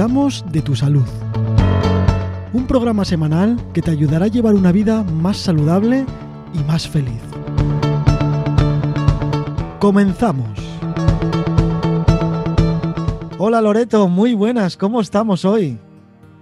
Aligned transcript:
Cuidamos 0.00 0.42
de 0.50 0.62
tu 0.62 0.74
salud. 0.74 1.04
Un 2.54 2.66
programa 2.66 3.04
semanal 3.04 3.60
que 3.74 3.82
te 3.82 3.90
ayudará 3.90 4.24
a 4.24 4.28
llevar 4.28 4.54
una 4.54 4.72
vida 4.72 5.02
más 5.02 5.36
saludable 5.36 6.06
y 6.54 6.64
más 6.64 6.88
feliz. 6.88 7.20
Comenzamos. 9.78 10.58
Hola 13.36 13.60
Loreto, 13.60 14.08
muy 14.08 14.32
buenas, 14.32 14.78
¿cómo 14.78 15.02
estamos 15.02 15.44
hoy? 15.44 15.76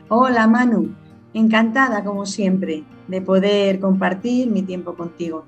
Hola 0.09 0.47
Manu, 0.47 0.95
encantada 1.35 2.05
como 2.05 2.27
siempre 2.27 2.85
de 3.09 3.21
poder 3.21 3.81
compartir 3.81 4.49
mi 4.49 4.63
tiempo 4.63 4.95
contigo. 4.95 5.45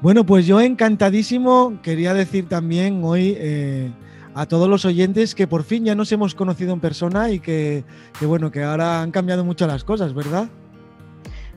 Bueno, 0.00 0.24
pues 0.24 0.46
yo 0.46 0.60
encantadísimo, 0.60 1.80
quería 1.82 2.14
decir 2.14 2.48
también 2.48 3.00
hoy 3.02 3.34
eh, 3.36 3.90
a 4.38 4.46
todos 4.46 4.68
los 4.68 4.84
oyentes 4.84 5.34
que 5.34 5.48
por 5.48 5.64
fin 5.64 5.84
ya 5.84 5.96
nos 5.96 6.12
hemos 6.12 6.36
conocido 6.36 6.72
en 6.72 6.78
persona 6.78 7.32
y 7.32 7.40
que, 7.40 7.82
bueno, 8.20 8.52
que 8.52 8.62
ahora 8.62 9.02
han 9.02 9.10
cambiado 9.10 9.44
mucho 9.44 9.66
las 9.66 9.82
cosas, 9.82 10.14
¿verdad? 10.14 10.48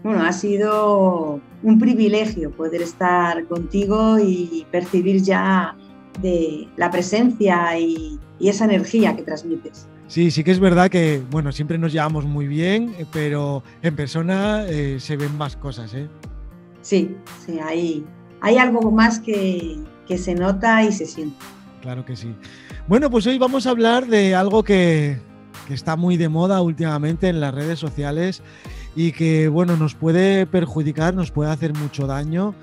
Bueno, 0.04 0.24
ha 0.24 0.34
sido 0.34 1.40
un 1.62 1.78
privilegio 1.78 2.50
poder 2.50 2.82
estar 2.82 3.46
contigo 3.46 4.18
y 4.18 4.66
percibir 4.72 5.22
ya 5.22 5.76
de 6.24 6.68
la 6.76 6.90
presencia 6.90 7.78
y, 7.78 8.20
esa 8.40 8.66
energía 8.66 9.16
que 9.16 9.22
transmites. 9.22 9.88
Sí, 10.08 10.32
sí 10.32 10.44
que 10.44 10.50
es 10.50 10.60
verdad 10.60 10.90
que, 10.90 11.22
bueno, 11.30 11.52
siempre 11.52 11.78
nos 11.78 11.94
llevamos 11.94 12.26
muy 12.26 12.48
bien, 12.48 12.96
pero 13.14 13.62
en 13.84 13.96
persona 13.96 14.66
eh, 14.68 15.00
se 15.00 15.16
ven 15.16 15.38
más 15.38 15.56
cosas, 15.56 15.94
¿eh? 15.94 16.10
Sí, 16.82 17.16
sí, 17.46 17.60
hay, 17.60 18.04
hay 18.42 18.58
algo 18.58 18.90
más 18.90 19.20
que, 19.20 19.78
que 20.08 20.18
se 20.18 20.34
nota 20.34 20.84
y 20.84 20.92
se 20.92 21.06
siente. 21.06 21.38
Claro 21.82 22.06
que 22.06 22.16
sí. 22.16 22.36
Bueno, 22.88 23.10
pues 23.10 23.26
hoy 23.28 23.38
vamos 23.38 23.66
a 23.66 23.72
hablar 23.72 24.08
de 24.08 24.36
algo 24.36 24.64
que, 24.64 25.20
está 25.70 25.96
muy 25.96 26.18
de 26.18 26.30
moda 26.30 26.62
últimamente 26.62 27.30
en 27.30 27.40
las 27.40 27.54
redes 27.54 27.80
sociales 27.80 28.42
y 28.96 29.14
que, 29.14 29.48
bueno, 29.48 29.78
nos 29.78 29.96
puede 29.96 30.46
perjudicar, 30.46 31.14
nos 31.14 31.32
puede 31.32 31.52
hacer 31.52 31.74
mucho 31.74 32.08
daño. 32.08 32.54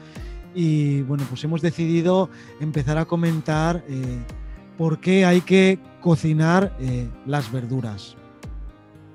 Y 0.55 1.03
bueno, 1.03 1.25
pues 1.29 1.43
hemos 1.45 1.63
decidido 1.63 2.29
empezar 2.61 2.99
a 2.99 3.07
comentar 3.07 3.83
eh, 3.89 4.19
por 4.77 5.01
qué 5.01 5.25
hay 5.25 5.41
que 5.41 5.79
cocinar 6.01 6.77
eh, 6.81 7.09
las 7.27 7.51
verduras. 7.51 8.17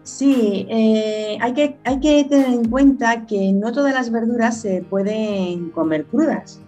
Sí, 0.04 0.68
eh, 0.70 1.38
hay, 1.40 1.54
que, 1.54 1.78
hay 1.86 2.00
que 2.00 2.26
tener 2.26 2.48
en 2.48 2.70
cuenta 2.70 3.26
que 3.26 3.54
no 3.54 3.72
todas 3.72 3.94
las 3.94 4.12
verduras 4.12 4.60
se 4.60 4.82
pueden 4.82 5.70
comer 5.70 6.06
crudas. 6.06 6.60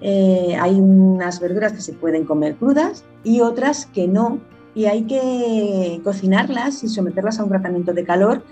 Eh, 0.00 0.56
hay 0.58 0.80
unas 0.80 1.40
verduras 1.40 1.72
que 1.72 1.80
se 1.80 1.92
pueden 1.92 2.24
comer 2.24 2.56
crudas 2.56 3.04
y 3.24 3.40
otras 3.40 3.86
que 3.86 4.08
no. 4.08 4.38
Y 4.74 4.86
hay 4.86 5.02
que 5.04 6.00
cocinarlas 6.04 6.84
y 6.84 6.88
someterlas 6.88 7.40
a 7.40 7.44
un 7.44 7.50
tratamiento 7.50 7.92
de 7.92 8.04
calor 8.04 8.42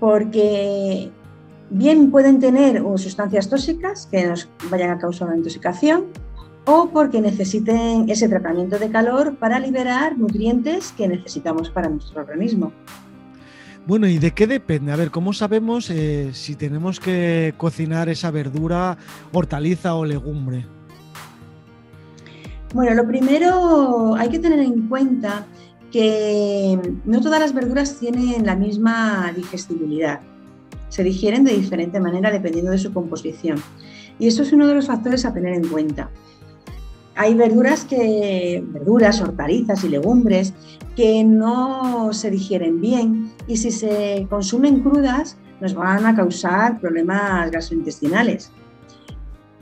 porque 0.00 1.10
bien 1.70 2.10
pueden 2.10 2.40
tener 2.40 2.82
sustancias 2.96 3.48
tóxicas 3.48 4.08
que 4.10 4.26
nos 4.26 4.48
vayan 4.68 4.90
a 4.90 4.98
causar 4.98 5.28
una 5.28 5.36
intoxicación 5.36 6.06
o 6.64 6.88
porque 6.88 7.20
necesiten 7.20 8.08
ese 8.08 8.28
tratamiento 8.28 8.78
de 8.78 8.90
calor 8.90 9.36
para 9.36 9.58
liberar 9.58 10.18
nutrientes 10.18 10.92
que 10.92 11.08
necesitamos 11.08 11.70
para 11.70 11.88
nuestro 11.88 12.20
organismo. 12.20 12.72
Bueno, 13.84 14.06
¿y 14.06 14.18
de 14.18 14.30
qué 14.30 14.46
depende? 14.46 14.92
A 14.92 14.96
ver, 14.96 15.10
¿cómo 15.10 15.32
sabemos 15.32 15.90
eh, 15.90 16.30
si 16.32 16.54
tenemos 16.54 17.00
que 17.00 17.52
cocinar 17.56 18.08
esa 18.08 18.30
verdura, 18.30 18.96
hortaliza 19.32 19.94
o 19.96 20.04
legumbre? 20.04 20.64
Bueno, 22.72 22.94
lo 22.94 23.06
primero 23.06 24.14
hay 24.14 24.28
que 24.28 24.38
tener 24.38 24.60
en 24.60 24.88
cuenta 24.88 25.46
que 25.90 26.78
no 27.04 27.20
todas 27.20 27.40
las 27.40 27.52
verduras 27.52 27.98
tienen 27.98 28.46
la 28.46 28.54
misma 28.54 29.32
digestibilidad. 29.34 30.20
Se 30.88 31.02
digieren 31.02 31.44
de 31.44 31.52
diferente 31.52 31.98
manera 31.98 32.30
dependiendo 32.30 32.70
de 32.70 32.78
su 32.78 32.92
composición. 32.92 33.60
Y 34.18 34.28
eso 34.28 34.42
es 34.42 34.52
uno 34.52 34.68
de 34.68 34.74
los 34.74 34.86
factores 34.86 35.24
a 35.24 35.34
tener 35.34 35.54
en 35.54 35.66
cuenta 35.66 36.08
hay 37.14 37.34
verduras 37.34 37.84
que, 37.84 38.64
verduras, 38.66 39.20
hortalizas 39.20 39.84
y 39.84 39.88
legumbres 39.88 40.54
que 40.96 41.24
no 41.24 42.12
se 42.12 42.30
digieren 42.30 42.80
bien 42.80 43.32
y 43.46 43.56
si 43.56 43.70
se 43.70 44.26
consumen 44.28 44.80
crudas 44.80 45.36
nos 45.60 45.74
van 45.74 46.06
a 46.06 46.14
causar 46.14 46.80
problemas 46.80 47.50
gastrointestinales. 47.50 48.50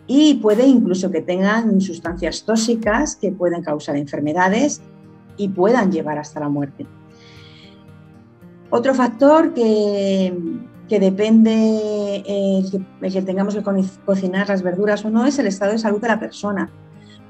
Y 0.07 0.35
puede 0.35 0.67
incluso 0.67 1.11
que 1.11 1.21
tengan 1.21 1.81
sustancias 1.81 2.45
tóxicas 2.45 3.17
que 3.17 3.31
pueden 3.31 3.63
causar 3.63 3.97
enfermedades 3.97 4.81
y 5.37 5.49
puedan 5.49 5.93
llevar 5.93 6.19
hasta 6.19 6.41
la 6.41 6.49
muerte. 6.49 6.87
Otro 8.71 8.95
factor 8.95 9.53
que, 9.55 10.35
depende 10.89 12.23
eh, 12.27 12.63
de 13.01 13.11
que 13.11 13.23
tengamos 13.23 13.55
que 13.55 13.63
cocinar 14.05 14.49
las 14.49 14.63
verduras 14.63 15.05
o 15.05 15.11
no 15.11 15.27
es 15.27 15.39
el 15.39 15.47
estado 15.47 15.73
de 15.73 15.79
salud 15.79 16.01
de 16.01 16.09
la 16.09 16.19
persona 16.19 16.71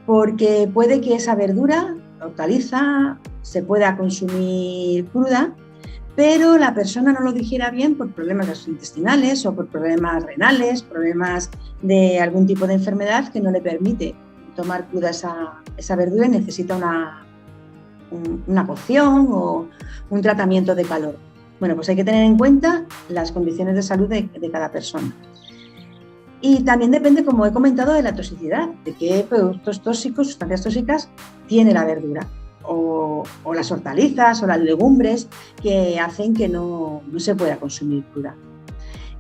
porque 0.07 0.69
puede 0.73 1.01
que 1.01 1.15
esa 1.15 1.35
verdura, 1.35 1.97
hortaliza, 2.21 3.19
se 3.43 3.63
pueda 3.63 3.97
consumir 3.97 5.07
cruda, 5.07 5.55
pero 6.17 6.59
la 6.59 6.75
persona 6.75 7.13
no 7.13 7.21
lo 7.21 7.33
digiera 7.33 7.71
bien 7.71 7.97
por 7.97 8.11
problemas 8.13 8.49
gastrointestinales 8.49 9.47
o 9.47 9.55
por 9.55 9.69
problemas 9.69 10.25
renales, 10.25 10.83
problemas 10.83 11.51
de 11.83 12.21
algún 12.21 12.47
tipo 12.47 12.67
de 12.67 12.75
enfermedad 12.75 13.33
que 13.33 13.41
no 13.41 13.51
le 13.51 13.61
permite 13.61 14.15
tomar 14.57 14.87
cruda 14.89 15.11
esa, 15.11 15.97
verdura 15.97 16.27
y 16.27 16.31
necesita 16.31 16.77
una, 16.77 17.25
una 18.47 18.67
cocción 18.67 19.29
o 19.31 19.69
un 20.11 20.21
tratamiento 20.21 20.75
de 20.75 20.85
calor. 20.85 21.17
Bueno, 21.59 21.77
pues 21.77 21.89
hay 21.89 21.97
que 21.97 22.05
tener 22.05 22.25
en 22.25 22.37
cuenta 22.37 22.85
las 23.09 23.33
condiciones 23.33 23.75
de 23.75 23.83
salud 23.83 24.09
de 24.09 24.51
cada 24.51 24.71
persona. 24.71 25.15
Y 26.43 26.63
también 26.65 26.91
depende, 26.91 27.25
como 27.25 27.45
he 27.45 27.53
comentado, 27.53 27.93
de 27.93 28.03
la 28.03 28.15
toxicidad, 28.15 28.69
de 28.85 28.95
qué 28.95 29.27
productos 29.29 29.83
tóxicos, 29.83 30.29
sustancias 30.29 30.63
tóxicas 30.63 31.11
tiene 31.47 31.75
la 31.75 31.85
verdura, 31.85 32.27
o, 32.63 33.25
las 33.55 33.71
hortalizas 33.71 34.43
o 34.43 34.47
las 34.47 34.61
legumbres 34.61 35.29
que 35.63 35.99
hacen 35.99 36.33
que 36.33 36.49
no, 36.49 37.03
se 37.19 37.35
pueda 37.35 37.57
consumir 37.57 38.05
cruda. 38.05 38.35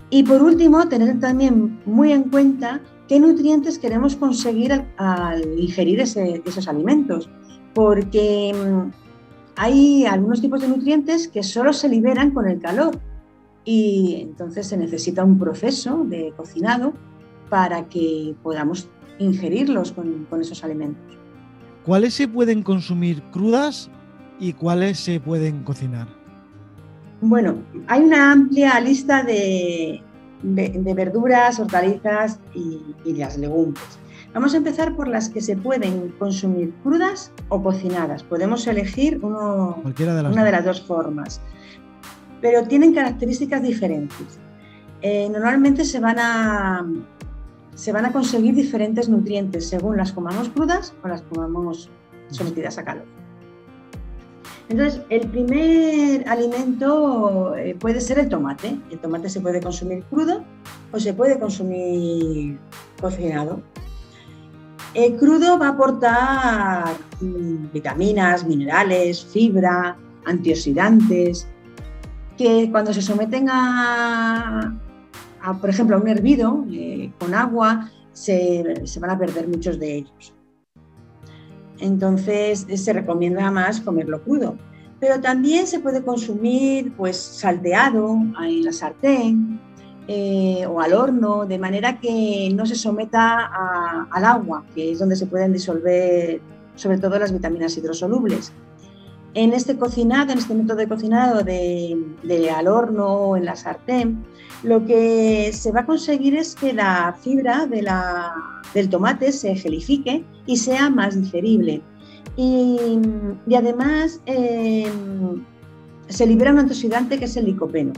Y 0.09 0.23
por 0.23 0.43
último, 0.43 0.89
tener 0.89 1.21
también 1.21 1.81
muy 1.85 2.13
en 2.13 2.25
cuenta 2.25 2.81
qué 3.07 3.21
nutrientes 3.21 3.79
queremos 3.79 4.17
conseguir 4.17 4.85
al, 4.97 5.59
ingerir 5.59 6.01
esos 6.01 6.69
alimentos, 6.69 7.29
porque 7.75 8.55
mm, 8.55 8.91
hay 9.57 10.07
algunos 10.07 10.41
tipos 10.41 10.63
de 10.63 10.69
nutrientes 10.69 11.29
que 11.29 11.43
solo 11.43 11.75
se 11.75 11.89
liberan 11.89 12.31
con 12.31 12.49
el 12.49 12.61
calor. 12.61 12.99
Y 13.63 14.17
entonces 14.23 14.67
se 14.67 14.79
necesita 14.79 15.23
un 15.23 15.39
proceso 15.39 16.03
de 16.05 16.33
cocinado 16.35 16.95
para 17.51 17.85
que 17.89 18.35
podamos 18.43 18.89
ingerirlos 19.19 19.93
con, 19.93 20.27
esos 20.41 20.65
alimentos. 20.65 21.19
¿Cuáles 21.85 22.15
se 22.15 22.29
pueden 22.29 22.63
consumir 22.63 23.23
crudas 23.33 23.91
y 24.39 24.55
cuáles 24.55 24.99
se 24.99 25.21
pueden 25.21 25.63
cocinar? 25.65 26.09
Bueno, 27.21 27.57
hay 27.87 28.01
una 28.03 28.33
amplia 28.33 28.81
lista 28.81 29.23
de, 29.23 30.01
verduras, 30.43 31.61
hortalizas 31.61 32.39
y, 32.55 32.81
y, 33.05 33.15
las 33.15 33.37
legumbres. 33.37 33.99
Vamos 34.33 34.55
a 34.55 34.59
empezar 34.59 34.95
por 34.95 35.09
las 35.09 35.29
que 35.29 35.41
se 35.41 35.57
pueden 35.57 36.15
consumir 36.19 36.73
crudas 36.83 37.33
o 37.49 37.63
cocinadas. 37.63 38.23
Podemos 38.23 38.67
elegir 38.67 39.19
uno, 39.23 39.83
una 39.85 40.45
de 40.45 40.53
las 40.53 40.65
dos 40.65 40.81
formas, 40.81 41.43
pero 42.41 42.63
tienen 42.63 42.95
características 42.95 43.63
diferentes. 43.63 44.39
Eh, 45.03 45.29
normalmente 45.31 45.85
se 45.85 45.99
van 45.99 46.19
a, 46.19 46.87
se 47.81 47.93
van 47.93 48.05
a 48.05 48.13
conseguir 48.13 48.55
diferentes 48.55 49.09
nutrientes 49.09 49.67
según 49.67 49.97
las 49.97 50.13
comamos 50.13 50.51
crudas 50.51 50.93
o 51.03 51.09
las 51.09 51.23
comamos 51.23 51.89
sometidas 52.29 52.77
a 52.77 52.85
calor. 52.85 53.07
Entonces, 54.69 55.01
el 55.09 55.27
primer 55.29 56.29
alimento 56.29 57.57
eh, 57.57 57.75
puede 57.81 58.03
ser 58.03 58.19
el 58.19 58.29
tomate. 58.29 58.77
El 58.91 58.99
tomate 58.99 59.31
se 59.31 59.41
puede 59.41 59.63
consumir 59.63 60.05
crudo 60.11 60.45
o 60.93 61.01
se 61.01 61.15
puede 61.15 61.39
consumir 61.39 62.59
cocinado. 63.01 63.63
El 64.93 65.17
crudo 65.17 65.59
va 65.59 65.69
a 65.69 65.71
aportar 65.71 66.85
vitaminas, 67.73 68.45
minerales, 68.45 69.25
fibra, 69.25 69.97
antioxidantes, 70.27 71.49
que 72.37 72.69
cuando 72.71 72.93
se 72.93 73.01
someten 73.01 73.49
a, 73.49 74.79
por 75.61 75.71
ejemplo, 75.71 75.97
a 75.97 76.01
un 76.01 76.09
hervido 76.09 76.65
eh, 76.71 77.13
con 77.19 77.35
agua, 77.35 77.91
se, 78.13 78.65
van 79.01 79.11
a 79.11 79.19
perder 79.19 79.49
muchos 79.49 79.79
de 79.79 79.97
ellos. 79.97 80.35
Entonces 81.79 82.67
se 82.75 82.93
recomienda 82.93 83.51
más 83.51 83.81
comerlo 83.81 84.23
crudo. 84.23 84.57
Pero 84.99 85.21
también 85.21 85.67
se 85.67 85.81
puede 85.81 86.03
consumir 86.03 86.93
pues, 86.95 87.17
salteado 87.17 88.19
en 88.43 88.65
la 88.65 88.73
sartén 88.73 89.59
eh, 90.07 90.67
o 90.67 90.81
al 90.81 90.93
horno, 90.93 91.47
de 91.47 91.59
manera 91.59 91.99
que 91.99 92.51
no 92.55 92.67
se 92.67 92.75
someta 92.75 93.51
al 94.11 94.25
agua, 94.25 94.65
que 94.75 94.93
es 94.93 94.99
donde 94.99 95.17
se 95.17 95.27
pueden 95.27 95.53
disolver 95.53 96.43
sobre 96.75 96.99
todo 96.99 97.19
las 97.19 97.33
vitaminas 97.33 97.77
hidrosolubles. 97.77 98.53
En 99.35 99.53
este 99.53 99.77
cocinado, 99.77 100.33
en 100.33 100.39
este 100.39 100.55
método 100.55 100.77
de 100.77 100.89
cocinado 100.89 101.45
de, 101.45 102.51
al 102.55 102.67
horno 102.67 103.07
o 103.07 103.37
en 103.37 103.45
la 103.45 103.55
sartén, 103.55 104.25
lo 104.65 104.85
que 104.85 105.53
se 105.53 105.71
va 105.71 105.81
a 105.81 105.87
conseguir 105.87 106.35
es 106.35 106.57
que 106.57 106.73
la 106.73 107.17
fibra 107.23 107.67
del 108.75 108.89
tomate 108.89 109.31
se 109.31 109.55
gelifique 109.55 110.25
y 110.47 110.57
sea 110.57 110.91
más 110.91 111.21
digerible. 111.21 111.81
Y, 112.37 112.99
además 113.57 114.21
em, 114.27 115.45
se 116.09 116.27
libera 116.27 116.53
un 116.53 116.59
antioxidante 116.59 117.19
que 117.19 117.27
es 117.27 117.37
el 117.37 117.47
licopeno. 117.47 117.93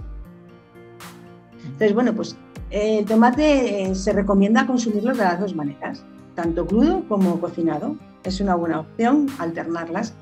Entonces, 1.65 1.95
bueno, 1.95 2.13
pues 2.15 2.37
el 2.71 3.07
tomate 3.07 3.91
eh, 3.91 3.95
se 3.95 4.13
recomienda 4.13 4.67
consumirlo 4.67 5.13
de 5.13 5.25
las 5.25 5.41
dos 5.41 5.55
maneras, 5.55 6.05
tanto 6.35 6.67
crudo 6.67 7.05
como 7.09 7.41
cocinado. 7.41 7.97
Es 8.25 8.41
una 8.41 8.55
buena 8.55 8.81
opción 8.81 9.27
alternarlas 9.39 10.15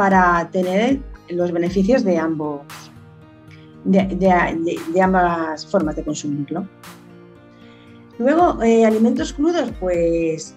para 0.00 0.48
tener 0.50 0.98
los 1.28 1.52
beneficios 1.52 2.02
de 2.04 2.16
ambos, 2.16 2.62
de, 3.84 5.02
ambas 5.02 5.66
formas 5.66 5.94
de 5.94 6.02
consumirlo. 6.02 6.66
Luego, 8.16 8.62
eh, 8.62 8.86
alimentos 8.86 9.34
crudos, 9.34 9.70
pues 9.78 10.56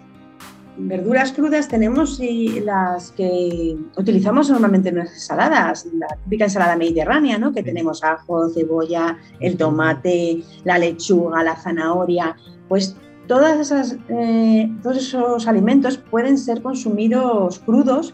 verduras 0.77 1.33
crudas 1.33 1.67
tenemos 1.67 2.21
y 2.21 2.61
las 2.61 3.11
que 3.11 3.75
utilizamos 3.97 4.49
normalmente 4.49 4.87
en 4.87 4.99
las 4.99 5.11
ensaladas, 5.11 5.87
la 5.87 6.07
típica 6.23 6.45
ensalada 6.45 6.77
mediterránea, 6.77 7.37
¿no? 7.37 7.51
que 7.51 7.63
tenemos 7.63 8.01
ajo, 8.01 8.47
cebolla, 8.47 9.17
el 9.41 9.57
tomate, 9.57 10.41
la 10.63 10.77
lechuga, 10.77 11.43
la 11.43 11.57
zanahoria, 11.57 12.37
pues 12.69 12.95
todas 13.27 13.59
esas, 13.59 13.97
eh, 14.07 14.71
todos 14.81 14.99
esos 14.99 15.47
alimentos 15.47 15.97
pueden 15.97 16.37
ser 16.37 16.61
consumidos 16.61 17.59
crudos 17.59 18.13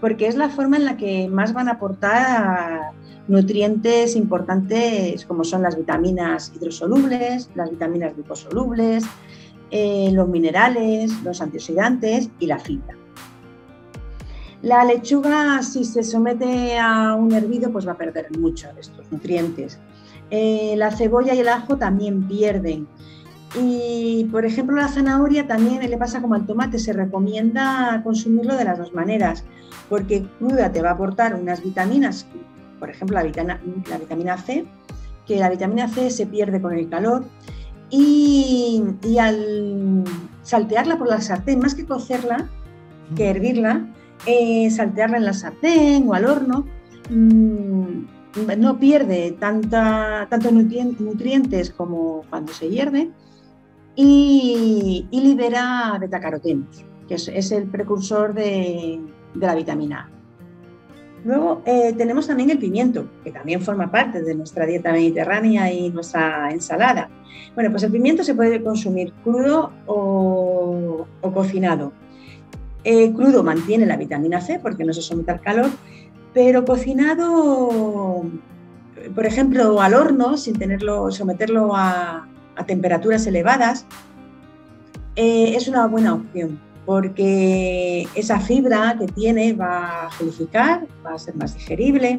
porque 0.00 0.26
es 0.26 0.36
la 0.36 0.48
forma 0.48 0.76
en 0.76 0.84
la 0.84 0.96
que 0.96 1.28
más 1.28 1.52
van 1.52 1.68
a 1.68 1.72
aportar 1.72 2.92
nutrientes 3.28 4.14
importantes 4.14 5.24
como 5.24 5.44
son 5.44 5.62
las 5.62 5.76
vitaminas 5.76 6.52
hidrosolubles, 6.54 7.50
las 7.54 7.70
vitaminas 7.70 8.16
liposolubles, 8.16 9.04
eh, 9.70 10.10
los 10.12 10.28
minerales, 10.28 11.12
los 11.22 11.40
antioxidantes 11.40 12.30
y 12.38 12.46
la 12.46 12.58
fibra. 12.58 12.94
La 14.62 14.84
lechuga, 14.84 15.62
si 15.62 15.84
se 15.84 16.02
somete 16.02 16.78
a 16.78 17.14
un 17.14 17.32
hervido, 17.32 17.70
pues 17.70 17.86
va 17.86 17.92
a 17.92 17.96
perder 17.96 18.36
mucho 18.38 18.72
de 18.74 18.80
estos 18.80 19.10
nutrientes. 19.12 19.78
Eh, 20.30 20.74
la 20.76 20.90
cebolla 20.90 21.34
y 21.34 21.40
el 21.40 21.48
ajo 21.48 21.76
también 21.76 22.26
pierden. 22.26 22.88
Y, 23.58 24.24
por 24.30 24.44
ejemplo, 24.44 24.76
la 24.76 24.88
zanahoria 24.88 25.46
también 25.46 25.88
le 25.88 25.96
pasa 25.96 26.20
como 26.20 26.34
al 26.34 26.46
tomate, 26.46 26.78
se 26.78 26.92
recomienda 26.92 28.02
consumirlo 28.04 28.54
de 28.54 28.64
las 28.64 28.78
dos 28.78 28.92
maneras, 28.92 29.44
porque 29.88 30.26
cruda 30.38 30.70
te 30.72 30.82
va 30.82 30.90
a 30.90 30.92
aportar 30.92 31.34
unas 31.34 31.62
vitaminas, 31.62 32.26
por 32.78 32.90
ejemplo, 32.90 33.16
la 33.16 33.22
la 33.22 33.98
vitamina 33.98 34.36
C, 34.36 34.66
que 35.26 35.38
la 35.38 35.48
vitamina 35.48 35.88
C 35.88 36.10
se 36.10 36.26
pierde 36.26 36.60
con 36.60 36.74
el 36.74 36.88
calor 36.88 37.24
y, 37.88 38.82
al 39.18 40.04
saltearla 40.42 40.98
por 40.98 41.08
la 41.08 41.20
sartén, 41.20 41.60
más 41.60 41.74
que 41.74 41.86
cocerla, 41.86 42.50
que 43.16 43.30
hervirla, 43.30 43.86
eh, 44.26 44.70
saltearla 44.70 45.16
en 45.16 45.24
la 45.24 45.32
sartén 45.32 46.06
o 46.08 46.14
al 46.14 46.26
horno, 46.26 46.66
mm, 47.08 48.58
no 48.58 48.78
pierde 48.78 49.34
tanta, 49.40 50.26
tantos 50.28 50.52
nutrientes 50.52 51.70
como 51.70 52.22
cuando 52.28 52.52
se 52.52 52.68
hierve 52.68 53.10
y, 53.96 55.08
libera 55.10 55.96
betacarotenos, 55.98 56.84
que 57.08 57.14
es, 57.14 57.52
el 57.52 57.66
precursor 57.68 58.34
de, 58.34 59.00
la 59.34 59.54
vitamina 59.54 60.00
A. 60.00 60.10
Luego 61.24 61.62
eh, 61.64 61.92
tenemos 61.96 62.28
también 62.28 62.50
el 62.50 62.58
pimiento, 62.58 63.08
que 63.24 63.32
también 63.32 63.60
forma 63.60 63.90
parte 63.90 64.22
de 64.22 64.34
nuestra 64.34 64.64
dieta 64.64 64.92
mediterránea 64.92 65.72
y 65.72 65.90
nuestra 65.90 66.50
ensalada. 66.52 67.08
Bueno, 67.54 67.70
pues 67.70 67.82
el 67.82 67.90
pimiento 67.90 68.22
se 68.22 68.34
puede 68.34 68.62
consumir 68.62 69.12
crudo 69.24 69.72
o, 69.86 71.06
cocinado. 71.34 71.92
Crudo 73.16 73.42
mantiene 73.42 73.84
la 73.84 73.96
vitamina 73.96 74.40
C 74.40 74.60
porque 74.60 74.84
no 74.84 74.92
se 74.92 75.02
somete 75.02 75.32
al 75.32 75.40
calor, 75.40 75.70
pero 76.32 76.64
cocinado, 76.64 78.22
por 79.12 79.26
ejemplo, 79.26 79.80
al 79.80 79.94
horno, 79.94 80.36
sin 80.36 80.56
tenerlo, 80.56 81.10
someterlo 81.10 81.74
a, 81.74 82.28
temperaturas 82.64 83.26
elevadas, 83.26 83.84
eh, 85.16 85.54
es 85.56 85.68
una 85.68 85.86
buena 85.86 86.14
opción 86.14 86.60
porque 86.86 88.06
esa 88.14 88.38
fibra 88.38 88.96
que 88.98 89.06
tiene 89.08 89.52
va 89.52 90.06
a 90.06 90.10
gelificar, 90.12 90.86
va 91.04 91.14
a 91.14 91.18
ser 91.18 91.34
más 91.34 91.54
digerible 91.54 92.16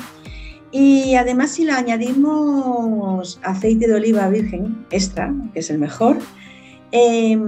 y 0.71 1.15
además 1.15 1.51
si 1.51 1.63
le 1.63 1.71
añadimos 1.71 3.39
aceite 3.41 3.87
de 3.87 3.95
oliva 3.95 4.27
virgen 4.27 4.85
extra, 4.91 5.33
que 5.53 5.59
es 5.59 5.69
el 5.69 5.79
mejor, 5.79 6.17
em, 6.91 7.47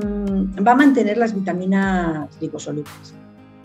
va 0.66 0.72
a 0.72 0.76
mantener 0.76 1.18
las 1.18 1.36
vitaminas 1.36 2.30
liposolubles. 2.40 3.14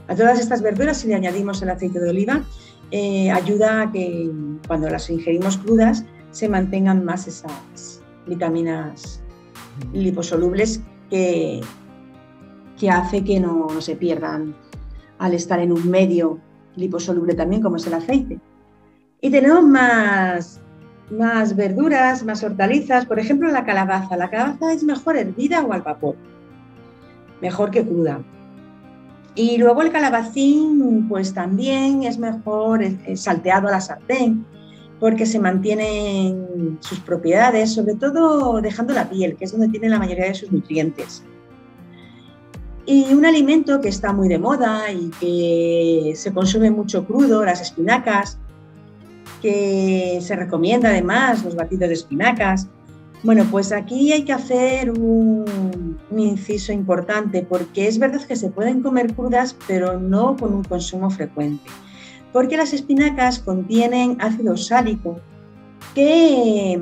A 0.08 0.14
todas 0.16 0.40
estas 0.40 0.60
verduras 0.60 0.98
si 0.98 1.08
le 1.08 1.14
añadimos 1.14 1.62
el 1.62 1.70
aceite 1.70 2.00
de 2.00 2.10
oliva, 2.10 2.44
eh, 2.90 3.30
ayuda 3.30 3.82
a 3.82 3.92
que 3.92 4.30
cuando 4.66 4.90
las 4.90 5.08
ingerimos 5.08 5.56
crudas 5.58 6.04
se 6.32 6.48
mantengan 6.48 7.04
más 7.04 7.28
esas 7.28 8.02
vitaminas 8.26 9.22
liposolubles 9.92 10.80
que, 11.10 11.60
que 12.78 12.90
hace 12.90 13.24
que 13.24 13.40
no, 13.40 13.80
se 13.80 13.96
pierdan 13.96 14.54
al 15.18 15.34
estar 15.34 15.60
en 15.60 15.72
un 15.72 15.88
medio 15.90 16.38
liposoluble 16.76 17.34
también, 17.34 17.62
como 17.62 17.76
es 17.76 17.86
el 17.86 17.94
aceite. 17.94 18.40
Y 19.20 19.30
tenemos 19.30 19.64
más, 19.64 20.60
más 21.10 21.56
verduras, 21.56 22.24
más 22.24 22.42
hortalizas, 22.42 23.06
por 23.06 23.18
ejemplo 23.18 23.50
la 23.50 23.64
calabaza. 23.64 24.16
La 24.16 24.30
calabaza 24.30 24.72
es 24.72 24.82
mejor 24.82 25.16
hervida 25.16 25.62
o 25.62 25.72
al 25.72 25.82
vapor, 25.82 26.16
mejor 27.40 27.70
que 27.70 27.84
cruda. 27.84 28.20
Y 29.36 29.56
luego 29.58 29.82
el 29.82 29.90
calabacín, 29.90 31.08
pues 31.08 31.34
también 31.34 32.04
es 32.04 32.18
mejor 32.18 32.82
salteado 33.16 33.68
a 33.68 33.72
la 33.72 33.80
sartén, 33.80 34.46
porque 35.00 35.26
se 35.26 35.38
mantienen 35.38 36.79
sus 36.81 37.00
propiedades, 37.00 37.75
sobre 37.75 37.94
todo 37.94 38.61
dejando 38.61 38.94
la 38.94 39.08
piel, 39.11 39.37
que 39.37 39.44
es 39.44 39.52
donde 39.52 39.69
tiene 39.69 39.88
la 39.88 39.99
mayoría 39.99 40.26
de 40.26 40.35
sus 40.35 40.52
nutrientes. 40.52 41.25
Y 42.86 43.13
un 43.15 43.24
alimento 43.24 43.81
que 43.81 43.89
está 43.89 44.13
muy 44.13 44.29
de 44.29 44.39
moda 44.39 44.93
y 44.93 45.10
que 45.19 46.13
se 46.17 46.32
consume 46.32 46.70
mucho 46.70 47.06
crudo, 47.06 47.44
las 47.44 47.60
espinacas, 47.60 48.39
que 49.41 50.19
se 50.22 50.36
recomienda 50.36 50.91
además 50.91 51.44
los 51.44 51.55
batidos 51.55 51.89
de 51.89 51.94
espinacas. 51.94 52.69
Bueno, 53.22 53.46
pues 53.51 53.72
aquí 53.72 54.13
hay 54.13 54.24
que 54.24 54.32
hacer 54.34 54.91
un, 54.91 55.98
inciso 56.15 56.72
importante 56.72 57.43
porque 57.43 57.89
es 57.89 57.98
verdad 57.98 58.22
que 58.22 58.36
se 58.36 58.51
pueden 58.51 58.82
comer 58.82 59.15
crudas, 59.15 59.56
pero 59.67 59.98
no 59.98 60.36
con 60.36 60.55
un 60.55 60.65
consumo 60.65 61.10
frecuente. 61.10 61.70
Porque 62.34 62.58
las 62.58 62.74
espinacas 62.74 63.38
contienen 63.38 64.19
ácido 64.20 64.56
sálico 64.56 65.20
que 65.94 66.79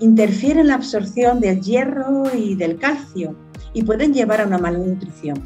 interfiere 0.00 0.60
en 0.60 0.68
la 0.68 0.74
absorción 0.76 1.38
del 1.38 1.60
hierro 1.60 2.24
y 2.34 2.54
del 2.56 2.78
calcio 2.78 3.36
y 3.74 3.82
pueden 3.82 4.14
llevar 4.14 4.40
a 4.40 4.46
una 4.46 4.56
malnutrición. 4.56 5.42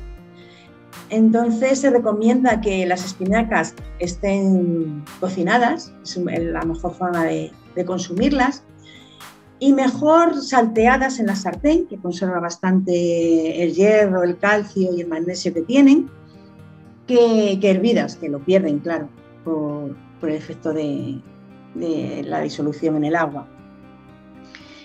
Entonces 1.11 1.81
se 1.81 1.91
recomienda 1.91 2.61
que 2.61 2.87
las 2.87 3.05
espinacas 3.05 3.75
estén 3.99 5.05
cocinadas, 5.19 5.93
es 6.05 6.17
la 6.17 6.63
mejor 6.63 6.95
forma 6.95 7.25
de, 7.25 7.51
consumirlas, 7.87 8.63
y 9.59 9.73
mejor 9.73 10.41
salteadas 10.41 11.19
en 11.19 11.27
la 11.27 11.35
sartén, 11.35 11.89
que 11.89 11.99
conserva 11.99 12.39
bastante 12.39 13.65
el 13.65 13.75
hierro, 13.75 14.23
el 14.23 14.39
calcio 14.39 14.95
y 14.95 15.01
el 15.01 15.09
magnesio 15.09 15.53
que 15.53 15.63
tienen, 15.63 16.09
que, 17.09 17.59
hervidas, 17.63 18.17
que 18.17 18.29
lo 18.29 18.39
pierden, 18.39 18.79
claro, 18.79 19.09
por, 19.45 19.97
el 20.23 20.35
efecto 20.35 20.73
de 20.73 21.21
la 21.75 22.41
disolución 22.41 22.97
en 22.97 23.05
el 23.05 23.17
agua. 23.17 23.47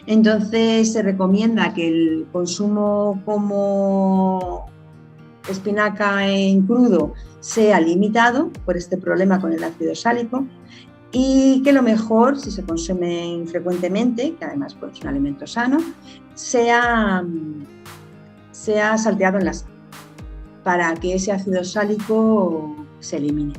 Entonces 0.06 0.92
se 0.92 1.01
recomienda 1.01 1.74
que 1.74 1.88
el 1.88 2.27
consumo 2.32 3.22
como 3.25 4.65
espinaca 5.50 6.27
en 6.27 6.65
crudo 6.65 7.13
sea 7.39 7.80
limitado 7.80 8.50
por 8.65 8.75
este 8.77 8.98
problema 8.98 9.39
con 9.39 9.53
el 9.53 9.63
ácido 9.63 9.96
sálico 9.96 10.46
y 11.12 11.62
que 11.63 11.72
lo 11.72 11.84
mejor, 11.84 12.39
si 12.39 12.51
se 12.51 12.63
consumen 12.63 13.48
frecuentemente, 13.48 14.36
que 14.36 14.46
además 14.46 14.75
pues, 14.75 14.94
es 14.94 15.01
un 15.01 15.10
alimento 15.10 15.46
sano, 15.48 15.77
sea, 16.34 17.24
sea 18.51 18.98
salteado 18.98 19.38
en 19.38 19.46
la 19.46 19.53
para 20.63 20.93
que 20.96 21.15
ese 21.15 21.32
ácido 21.32 21.63
sálico 21.63 22.75
se 23.00 23.17
elimine. 23.17 23.53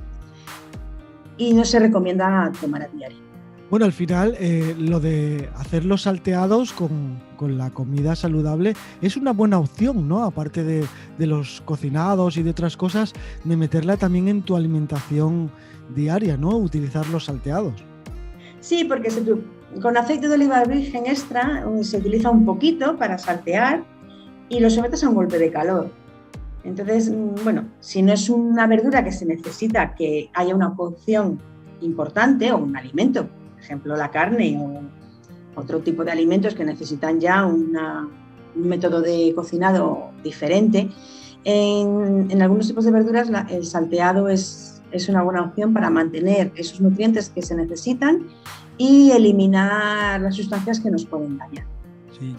Y 1.37 1.53
no 1.53 1.65
se 1.65 1.79
recomienda 1.79 2.51
tomar 2.61 2.83
a 2.83 2.89
diario. 2.89 3.25
Bueno, 3.71 3.87
al 3.87 3.93
final 3.93 4.37
eh, 4.39 4.77
lo 4.79 5.01
de 5.01 5.49
hacer 5.57 5.85
los 5.85 6.03
salteados 6.03 6.73
con, 6.73 7.23
la 7.41 7.71
comida 7.71 8.17
saludable 8.17 8.75
es 9.03 9.17
una 9.17 9.33
buena 9.33 9.59
opción, 9.59 10.09
¿no? 10.09 10.23
Aparte 10.25 10.63
de, 10.63 10.87
los 11.19 11.61
cocinados 11.63 12.37
y 12.37 12.43
de 12.43 12.51
otras 12.51 12.77
cosas, 12.77 13.13
de 13.43 13.57
meterla 13.57 13.97
también 13.97 14.29
en 14.29 14.43
tu 14.43 14.57
alimentación 14.57 15.51
diaria, 15.95 16.37
¿no? 16.37 16.57
Utilizar 16.57 17.07
los 17.09 17.25
salteados. 17.25 17.75
Sí, 18.61 18.85
porque 18.85 19.11
con 19.83 19.97
aceite 19.97 20.29
de 20.29 20.35
oliva 20.35 20.65
virgen 20.65 21.07
extra 21.07 21.67
eh, 21.67 21.85
se 21.85 21.99
utiliza 21.99 22.31
un 22.31 22.47
poquito 22.47 22.97
para 22.97 23.19
saltear 23.19 23.85
y 24.49 24.61
lo 24.61 24.71
sometes 24.71 25.05
a 25.05 25.09
un 25.09 25.17
golpe 25.17 25.39
de 25.39 25.51
calor. 25.51 25.91
Entonces, 26.65 27.11
mm, 27.11 27.45
bueno, 27.45 27.69
si 27.81 28.03
no 28.03 28.13
es 28.13 28.29
una 28.29 28.67
verdura 28.67 29.05
que 29.05 29.13
se 29.13 29.27
necesita 29.27 29.95
que 29.95 30.31
haya 30.35 30.55
una 30.55 30.75
cocción 30.75 31.39
importante 31.81 32.51
o 32.53 32.59
un 32.59 32.77
alimento, 32.77 33.29
por 33.29 33.61
ejemplo 33.61 33.97
la 33.97 34.11
carne 34.11 34.59
o 34.59 35.61
otro 35.61 35.81
tipo 35.81 36.05
de 36.05 36.13
alimentos 36.13 36.55
que 36.55 36.65
necesitan 36.65 37.21
ya 37.21 37.45
un 37.47 37.77
método 38.55 39.01
de 39.01 39.33
cocinado 39.35 40.11
diferente, 40.23 40.91
en, 41.45 42.43
algunos 42.43 42.67
tipos 42.69 42.85
de 42.85 42.91
verduras 42.91 43.31
el 43.51 43.65
salteado 43.65 44.29
es, 44.29 44.83
es 44.91 45.09
una 45.09 45.23
buena 45.23 45.43
opción 45.43 45.75
para 45.75 45.91
mantener 45.91 46.53
esos 46.57 46.81
nutrientes 46.81 47.29
que 47.29 47.43
se 47.43 47.55
necesitan 47.55 48.27
y 48.79 49.11
eliminar 49.11 50.21
las 50.21 50.35
sustancias 50.35 50.81
que 50.81 50.91
nos 50.91 51.05
pueden 51.05 51.39
dañar. 51.39 51.74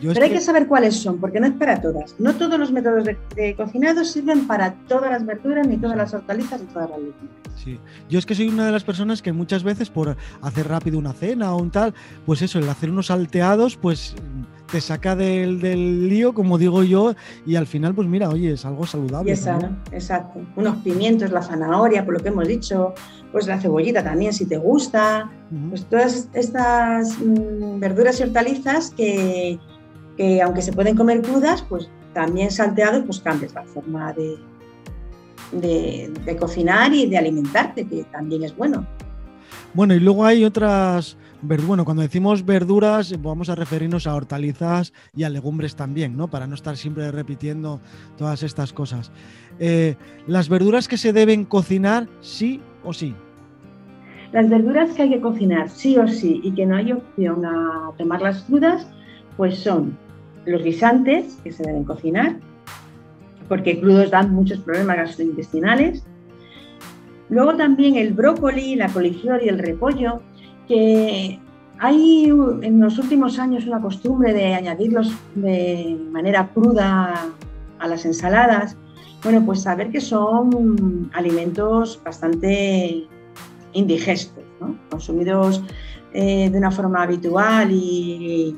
Pero 0.02 0.24
hay 0.24 0.32
que... 0.32 0.42
saber 0.42 0.68
cuáles 0.68 0.96
son, 0.96 1.20
porque 1.20 1.40
no 1.40 1.48
es 1.48 1.54
para 1.54 1.82
todas. 1.82 2.16
No 2.20 2.34
todos 2.36 2.60
los 2.60 2.72
métodos 2.72 3.06
de, 3.06 3.56
cocinado 3.56 4.04
sirven 4.04 4.48
para 4.48 4.74
todas 4.88 5.12
las 5.12 5.26
verduras, 5.26 5.68
ni 5.68 5.78
todas 5.78 5.98
las 5.98 6.14
hortalizas, 6.14 6.62
ni 6.62 6.68
todas 6.68 6.90
las 6.90 7.00
legumbres. 7.00 7.30
Sí, 7.56 7.80
yo 8.10 8.20
es 8.20 8.26
que 8.26 8.36
soy 8.36 8.48
una 8.50 8.66
de 8.66 8.72
las 8.72 8.84
personas 8.84 9.22
que 9.22 9.32
muchas 9.32 9.64
veces 9.64 9.90
por 9.90 10.16
hacer 10.42 10.68
rápido 10.68 11.00
una 11.00 11.14
cena 11.14 11.56
o 11.56 11.62
un 11.62 11.72
tal, 11.72 11.94
pues 12.26 12.42
eso, 12.42 12.60
el 12.60 12.70
hacer 12.70 12.90
unos 12.90 13.08
salteados, 13.08 13.78
pues 13.78 14.16
te 14.72 14.82
saca 14.82 15.16
del, 15.16 15.62
del, 15.62 16.10
lío, 16.10 16.34
como 16.34 16.58
digo 16.58 16.84
yo, 16.84 17.16
y 17.46 17.56
al 17.56 17.68
final, 17.68 17.94
pues 17.94 18.08
mira, 18.08 18.30
oye, 18.30 18.54
es 18.54 18.66
algo 18.66 18.86
saludable. 18.86 19.32
exacto. 19.32 20.42
Unos 20.56 20.78
pimientos, 20.78 21.32
la 21.32 21.42
zanahoria, 21.42 22.04
por 22.04 22.16
lo 22.16 22.20
que 22.20 22.30
hemos 22.30 22.48
dicho, 22.48 22.94
pues 23.32 23.48
la 23.48 23.60
cebollita 23.60 24.04
también, 24.04 24.34
si 24.34 24.46
te 24.46 24.58
gusta, 24.58 25.30
pues 25.70 25.86
todas 25.86 26.30
estas 26.34 27.18
mm, 27.20 27.80
verduras 27.80 28.20
y 28.20 28.24
hortalizas 28.24 28.92
que, 28.92 29.60
que, 30.18 30.42
aunque 30.42 30.62
se 30.62 30.74
pueden 30.74 30.96
comer 30.96 31.22
crudas, 31.22 31.62
pues 31.62 31.90
también 32.14 32.52
salteados, 32.52 33.04
pues 33.06 33.20
cambias 33.20 33.54
la 33.54 33.64
forma 33.64 34.14
de, 34.14 34.38
de, 35.52 36.12
de 36.26 36.38
cocinar 36.38 36.94
y 36.94 37.08
de 37.08 37.18
alimentarte, 37.18 37.86
que 37.88 38.04
también 38.06 38.44
es 38.44 38.56
bueno. 38.56 38.86
Bueno, 39.74 39.94
y 39.94 40.00
luego 40.00 40.26
hay 40.26 40.46
otras 40.46 41.18
bueno, 41.42 41.86
cuando 41.86 42.02
decimos 42.02 42.46
verduras, 42.46 43.22
vamos 43.22 43.50
a 43.50 43.56
referirnos 43.56 44.08
a 44.08 44.16
hortalizas 44.16 44.94
y 45.16 45.24
a 45.24 45.30
legumbres 45.30 45.76
también, 45.76 46.18
¿no? 46.18 46.28
Para 46.28 46.48
no 46.48 46.56
estar 46.56 46.76
siempre 46.76 47.12
repitiendo 47.12 47.80
todas 48.18 48.42
estas 48.44 48.74
cosas. 48.74 49.12
Eh, 49.60 49.96
¿Las 50.28 50.50
verduras 50.50 50.88
que 50.88 50.98
se 50.98 51.14
deben 51.14 51.46
cocinar 51.46 52.08
sí 52.22 52.62
o 52.84 52.94
sí? 52.94 53.14
Las 54.32 54.50
verduras 54.50 54.92
que 54.94 55.04
hay 55.04 55.10
que 55.10 55.22
cocinar 55.22 55.70
sí 55.70 55.98
o 55.98 56.08
sí 56.08 56.42
y 56.44 56.52
que 56.52 56.66
no 56.66 56.76
hay 56.76 56.92
opción 56.94 57.46
a 57.46 57.92
tomarlas 57.98 58.42
crudas, 58.44 58.88
pues 59.38 59.60
son 59.60 59.98
los 60.46 60.64
guisantes 60.64 61.38
que 61.44 61.52
se 61.52 61.64
deben 61.64 61.84
cocinar, 61.84 62.38
porque 63.48 63.80
crudos 63.80 64.12
dan 64.12 64.34
muchos 64.34 64.60
problemas 64.60 64.98
gastrointestinales. 64.98 66.04
Luego 67.30 67.56
también 67.56 67.96
el 67.96 68.14
brócoli, 68.14 68.76
la 68.76 68.90
coliflor 68.90 69.44
y 69.44 69.50
el 69.50 69.60
repollo, 69.60 70.22
que 70.68 71.40
hay 71.80 72.32
en 72.62 72.80
los 72.80 72.98
últimos 73.00 73.40
años 73.40 73.66
una 73.66 73.82
costumbre 73.82 74.34
de 74.34 74.54
añadirlos 74.54 75.12
de 75.36 76.00
manera 76.12 76.50
cruda 76.54 77.30
a 77.80 77.88
las 77.88 78.06
ensaladas. 78.06 78.78
Bueno, 79.24 79.44
pues 79.46 79.62
saber 79.62 79.90
que 79.90 80.02
son 80.02 81.10
alimentos 81.14 82.00
bastante 82.04 83.08
indigestos, 83.74 84.44
consumidos 84.90 85.64
eh, 86.14 86.50
de 86.50 86.58
una 86.58 86.72
forma 86.72 87.04
habitual 87.04 87.72
y, 87.72 88.56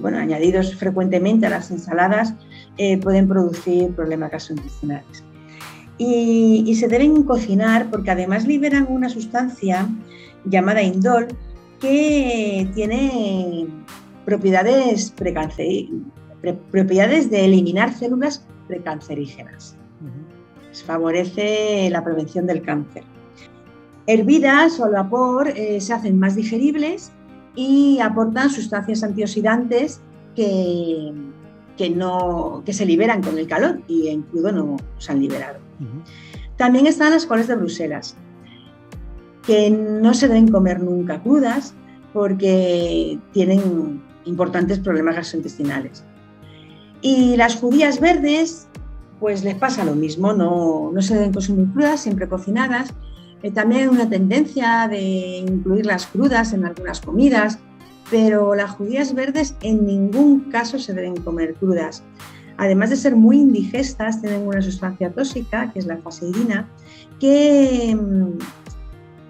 bueno, 0.00 0.18
añadidos 0.18 0.74
frecuentemente 0.74 1.46
a 1.46 1.50
las 1.50 1.70
ensaladas 1.70 2.34
eh, 2.76 2.98
pueden 2.98 3.28
producir 3.28 3.90
problemas 3.94 4.30
gastrointestinales. 4.30 5.24
Y, 5.98 6.62
y, 6.64 6.74
se 6.76 6.86
deben 6.86 7.24
cocinar 7.24 7.90
porque 7.90 8.12
además 8.12 8.46
liberan 8.46 8.86
una 8.88 9.08
sustancia 9.08 9.88
llamada 10.44 10.80
indol 10.80 11.26
que 11.80 12.68
tiene 12.74 13.66
propiedades, 14.24 15.12
propiedades 16.70 17.30
de 17.30 17.44
eliminar 17.44 17.94
células 17.94 18.44
precancerígenas. 18.66 19.74
Favorece 20.84 21.88
la 21.90 22.04
prevención 22.04 22.46
del 22.46 22.62
cáncer. 22.62 23.02
Hervidas 24.06 24.78
o 24.78 24.84
al 24.84 24.92
vapor 24.92 25.48
eh, 25.48 25.80
se 25.80 25.92
hacen 25.92 26.18
más 26.18 26.36
digeribles 26.36 27.10
y 27.54 27.98
aportan 28.00 28.50
sustancias 28.50 29.02
antioxidantes 29.02 30.00
que, 30.34 31.12
que, 31.76 31.90
no, 31.90 32.62
que 32.66 32.72
se 32.72 32.84
liberan 32.84 33.22
con 33.22 33.38
el 33.38 33.46
calor 33.46 33.80
y 33.88 34.08
en 34.08 34.22
crudo 34.22 34.52
no 34.52 34.76
se 34.98 35.12
han 35.12 35.20
liberado. 35.20 35.58
También 36.56 36.86
están 36.86 37.12
las 37.12 37.24
coles 37.24 37.46
de 37.46 37.54
Bruselas, 37.54 38.16
que 39.46 39.70
no 39.70 40.12
se 40.12 40.28
deben 40.28 40.48
comer 40.48 40.82
nunca 40.82 41.22
crudas 41.22 41.74
porque 42.12 43.18
tienen 43.32 44.02
importantes 44.24 44.78
problemas 44.80 45.16
gastrointestinales. 45.16 46.04
Y 47.00 47.36
las 47.36 47.56
judías 47.56 48.00
verdes, 48.00 48.66
pues 49.20 49.44
les 49.44 49.54
pasa 49.54 49.84
lo 49.84 49.94
mismo, 49.94 50.32
no, 50.32 50.90
no 50.92 51.00
se 51.00 51.14
deben 51.14 51.32
consumir 51.32 51.68
crudas, 51.72 52.00
siempre 52.00 52.28
cocinadas. 52.28 52.92
Eh, 53.42 53.50
también 53.50 53.82
hay 53.82 53.88
una 53.88 54.08
tendencia 54.08 54.88
de 54.88 55.38
incluir 55.38 55.86
las 55.86 56.06
crudas 56.06 56.52
en 56.52 56.64
algunas 56.64 57.00
comidas, 57.00 57.58
pero 58.10 58.54
las 58.54 58.70
judías 58.72 59.14
verdes 59.14 59.54
en 59.62 59.86
ningún 59.86 60.50
caso 60.50 60.78
se 60.78 60.94
deben 60.94 61.16
comer 61.16 61.54
crudas. 61.54 62.02
Además 62.56 62.90
de 62.90 62.96
ser 62.96 63.14
muy 63.14 63.38
indigestas, 63.38 64.20
tienen 64.20 64.46
una 64.46 64.60
sustancia 64.60 65.12
tóxica, 65.12 65.72
que 65.72 65.78
es 65.78 65.86
la 65.86 65.98
faseidina, 65.98 66.68
que 67.20 67.96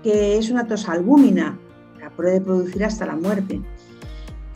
que 0.02 0.38
es 0.38 0.50
una 0.50 0.66
tosalbúmina, 0.66 1.58
que 1.98 2.10
puede 2.10 2.40
producir 2.40 2.84
hasta 2.84 3.06
la 3.06 3.16
muerte. 3.16 3.60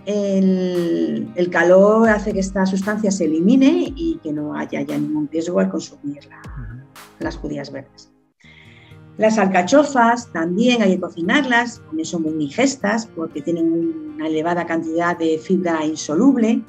El, 0.05 1.49
calor 1.51 2.09
hace 2.09 2.33
que 2.33 2.41
esta 2.41 2.67
sustancia 2.67 3.11
se 3.11 3.27
elimine 3.27 3.93
y 3.95 4.19
que 4.23 4.33
no 4.33 4.57
haya 4.57 4.83
ya 4.83 4.99
ningún 4.99 5.29
riesgo 5.31 5.61
al 5.61 5.71
consumir 5.71 6.21
las 7.21 7.37
judías 7.37 7.71
verdes. 7.71 8.12
Las 9.19 9.39
alcachofas 9.39 10.33
también 10.33 10.83
hay 10.83 10.95
que 10.95 11.01
cocinarlas, 11.01 11.81
también 11.87 12.07
son 12.07 12.23
muy 12.23 12.33
indigestas 12.33 13.07
porque 13.07 13.43
tienen 13.43 14.15
una 14.15 14.27
elevada 14.27 14.67
cantidad 14.67 15.17
de 15.19 15.39
fibra 15.39 15.85
insoluble 15.85 16.63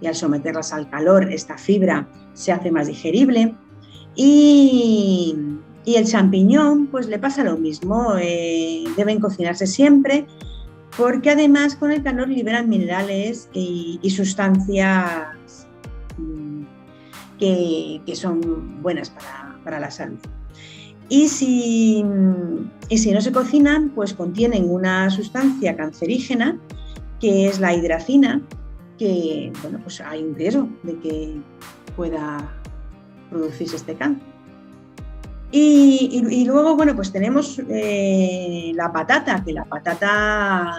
y 0.00 0.06
al 0.06 0.14
someterlas 0.14 0.72
al 0.72 0.88
calor 0.88 1.30
esta 1.30 1.58
fibra 1.58 2.08
se 2.32 2.52
hace 2.52 2.70
más 2.70 2.86
digerible. 2.86 3.54
Y 4.16 5.36
y 5.84 5.96
el 5.96 6.06
champiñón, 6.06 6.88
pues 6.88 7.08
le 7.08 7.18
pasa 7.18 7.42
lo 7.42 7.56
mismo, 7.56 8.14
eh, 8.20 8.84
deben 8.96 9.18
cocinarse 9.18 9.66
siempre, 9.66 10.26
porque 10.96 11.30
además 11.30 11.74
con 11.74 11.90
el 11.90 12.02
calor 12.02 12.28
liberan 12.28 12.68
minerales 12.68 13.48
y, 13.54 13.98
sustancias 14.10 15.66
mm, 16.18 16.62
que, 17.38 18.02
son 18.14 18.82
buenas 18.82 19.12
para, 19.64 19.80
la 19.80 19.90
salud. 19.90 20.18
Y 21.10 21.28
si, 21.28 22.04
y 22.88 22.98
si 22.98 23.12
no 23.12 23.20
se 23.20 23.32
cocinan, 23.32 23.90
pues 23.90 24.14
contienen 24.14 24.70
una 24.70 25.10
sustancia 25.10 25.76
cancerígena, 25.76 26.56
que 27.20 27.48
es 27.48 27.58
la 27.58 27.74
hidracina, 27.74 28.40
que 28.96 29.52
bueno, 29.60 29.80
pues 29.82 30.00
hay 30.00 30.22
un 30.22 30.36
riesgo 30.36 30.68
de 30.84 30.98
que 31.00 31.40
pueda 31.96 32.54
producirse 33.28 33.74
este 33.76 33.96
cáncer. 33.96 34.30
Y, 35.52 36.44
luego, 36.46 36.76
bueno, 36.76 36.94
pues 36.94 37.10
tenemos 37.10 37.60
eh, 37.68 38.70
la 38.76 38.92
patata, 38.92 39.42
que 39.44 39.52
la 39.52 39.64
patata 39.64 40.76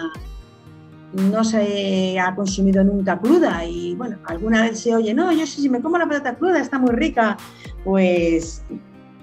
no 1.12 1.44
se 1.44 2.18
ha 2.18 2.34
consumido 2.34 2.82
nunca 2.82 3.18
cruda 3.18 3.66
y 3.66 3.94
bueno, 3.96 4.16
alguna 4.24 4.62
vez 4.62 4.80
se 4.80 4.94
oye, 4.94 5.12
no, 5.12 5.30
yo 5.30 5.46
si 5.46 5.68
me 5.68 5.82
como 5.82 5.98
la 5.98 6.08
patata 6.08 6.36
cruda 6.36 6.58
está 6.58 6.78
muy 6.78 6.92
rica, 6.92 7.36
pues 7.84 8.64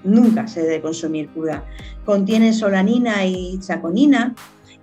nunca 0.04 0.46
se 0.46 0.62
debe 0.62 0.80
consumir 0.80 1.28
cruda. 1.28 1.64
Contiene 2.04 2.52
solanina 2.52 3.24
y 3.26 3.58
chaconina, 3.60 4.34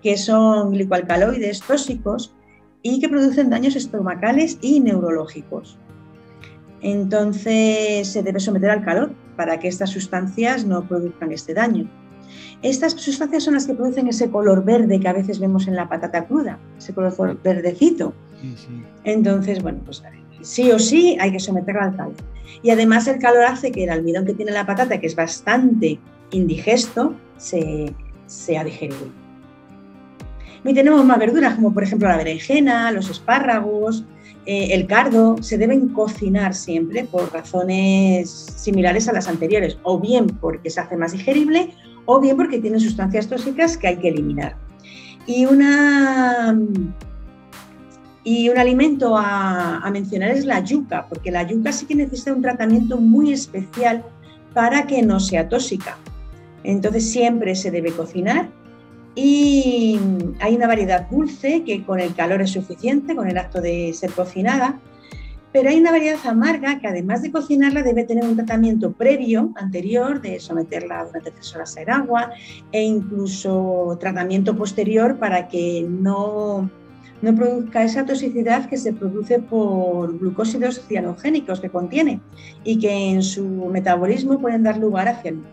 que 0.02 0.18
son 0.18 0.72
glicoalcaloides 0.72 1.62
tóxicos 1.62 2.34
y 2.82 3.00
que 3.00 3.10
producen 3.10 3.50
daños 3.50 3.76
estomacales 3.76 4.58
y 4.62 4.80
neurológicos. 4.80 5.78
Entonces 6.82 8.08
se 8.08 8.24
debe 8.24 8.40
someter 8.40 8.70
al 8.70 8.86
calor 8.86 9.12
para 9.36 9.60
que 9.60 9.68
estas 9.68 9.90
sustancias 9.90 10.66
no 10.66 10.88
produzcan 10.88 11.32
este 11.32 11.54
daño. 11.54 11.90
Estas 12.62 12.94
sustancias 12.94 13.44
son 13.44 13.54
las 13.54 13.68
que 13.68 13.74
producen 13.74 14.08
ese 14.08 14.30
color 14.30 14.64
verde 14.64 15.00
que 15.00 15.08
a 15.08 15.14
veces 15.14 15.40
vemos 15.40 15.68
en 15.68 15.76
la 15.76 15.90
patata 15.90 16.26
cruda, 16.26 16.60
ese 16.78 16.94
color 16.94 17.40
verdecito. 17.44 18.14
Entonces, 19.04 19.62
bueno, 19.62 19.80
pues 19.86 20.04
sí 20.42 20.72
o 20.72 20.80
sí 20.80 21.18
hay 21.20 21.32
que 21.32 21.40
someterla 21.40 21.86
al 21.86 21.96
calor. 21.96 22.16
Y 22.62 22.70
además 22.72 23.08
el 23.08 23.20
calor 23.20 23.44
hace 23.44 23.72
que 23.72 23.84
el 23.84 23.90
almidón 23.90 24.26
que 24.26 24.34
tiene 24.34 24.52
la 24.52 24.66
patata, 24.66 25.00
que 25.00 25.08
es 25.08 25.16
bastante 25.16 26.00
indigesto 26.32 27.14
sea 27.38 28.64
digerible. 28.64 29.12
Y 30.64 30.74
tenemos 30.74 31.06
más 31.06 31.20
verduras, 31.20 31.56
como 31.56 31.74
por 31.74 31.84
ejemplo 31.84 32.10
la 32.10 32.18
berenjena, 32.18 32.92
los 32.92 33.10
espárragos, 33.10 34.04
eh, 34.46 34.74
el 34.74 34.88
cardo, 34.88 35.42
se 35.42 35.58
deben 35.58 35.90
cocinar 35.90 36.54
siempre 36.54 37.04
por 37.04 37.32
razones 37.32 38.30
similares 38.30 39.08
a 39.08 39.14
las 39.14 39.28
anteriores, 39.28 39.78
o 39.84 40.00
bien 40.00 40.28
porque 40.28 40.70
se 40.70 40.80
hace 40.80 40.98
más 40.98 41.12
digerible, 41.12 41.74
o 42.06 42.20
bien 42.20 42.38
porque 42.38 42.60
tienen 42.60 42.80
sustancias 42.80 43.28
tóxicas 43.28 43.78
que 43.78 43.88
hay 43.88 43.98
que 43.98 44.10
eliminar. 44.10 44.56
Y, 45.26 45.46
una, 45.46 46.58
y 48.28 48.50
un 48.50 48.58
alimento 48.58 49.16
a, 49.16 49.78
a 49.78 49.90
mencionar 49.90 50.32
es 50.32 50.44
la 50.44 50.60
yuca, 50.60 51.08
porque 51.08 51.32
la 51.32 51.44
yuca 51.44 51.72
sí 51.72 51.86
que 51.86 51.96
necesita 51.96 52.34
un 52.34 52.42
tratamiento 52.42 52.98
muy 52.98 53.32
especial 53.32 54.04
para 54.54 54.86
que 54.86 55.02
no 55.02 55.22
sea 55.22 55.48
tóxica. 55.48 55.98
Entonces 56.66 57.10
siempre 57.10 57.56
se 57.56 57.72
debe 57.72 57.94
cocinar 57.94 58.50
y 59.16 59.98
hay 60.42 60.58
una 60.58 60.68
variedad 60.68 61.10
dulce 61.10 61.64
que 61.64 61.86
con 61.86 62.02
el 62.02 62.14
calor 62.16 62.42
es 62.42 62.52
suficiente, 62.52 63.16
con 63.16 63.30
el 63.30 63.38
acto 63.38 63.62
de 63.62 63.94
ser 63.94 64.12
cocinada, 64.12 64.78
pero 65.54 65.70
hay 65.70 65.80
una 65.80 65.92
variedad 65.92 66.20
amarga 66.26 66.80
que 66.82 66.88
además 66.88 67.22
de 67.22 67.32
cocinarla 67.32 67.82
debe 67.82 68.04
tener 68.04 68.26
un 68.26 68.36
tratamiento 68.36 68.92
previo, 68.92 69.54
anterior, 69.56 70.20
de 70.20 70.42
someterla 70.42 71.06
durante 71.06 71.32
tres 71.32 71.56
horas 71.56 71.78
a 71.78 71.96
agua 71.96 72.32
e 72.74 72.84
incluso 72.84 73.98
tratamiento 74.02 74.54
posterior 74.54 75.18
para 75.18 75.48
que 75.48 75.86
no, 75.88 76.70
no 77.22 77.36
produzca 77.36 77.84
esa 77.84 78.06
toxicidad 78.06 78.70
que 78.70 78.78
se 78.78 78.94
produce 78.94 79.40
por 79.40 80.18
glucósidos 80.20 80.82
cianogénicos 80.88 81.60
que 81.60 81.70
contiene 81.70 82.22
y 82.64 82.78
que 82.80 83.12
en 83.12 83.24
su 83.24 83.46
metabolismo 83.72 84.40
pueden 84.40 84.64
dar 84.64 84.78
lugar 84.78 85.08
a 85.08 85.22
cianuro. 85.22 85.50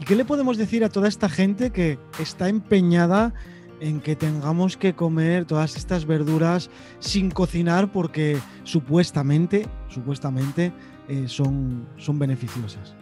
¿Y 0.00 0.04
qué 0.04 0.16
le 0.16 0.24
podemos 0.24 0.56
decir 0.56 0.84
a 0.84 0.88
toda 0.88 1.08
esta 1.08 1.28
gente 1.28 1.70
que 1.70 1.98
está 2.18 2.48
empeñada 2.48 3.34
en 3.80 4.00
que 4.00 4.16
tengamos 4.16 4.76
que 4.76 4.94
comer 4.94 5.44
todas 5.44 5.76
estas 5.76 6.06
verduras 6.06 6.70
sin 6.98 7.30
cocinar 7.30 7.92
porque 7.92 8.38
supuestamente, 8.64 9.66
supuestamente 9.88 10.72
eh, 11.08 11.24
son, 11.26 11.86
son 11.96 12.18
beneficiosas? 12.18 12.94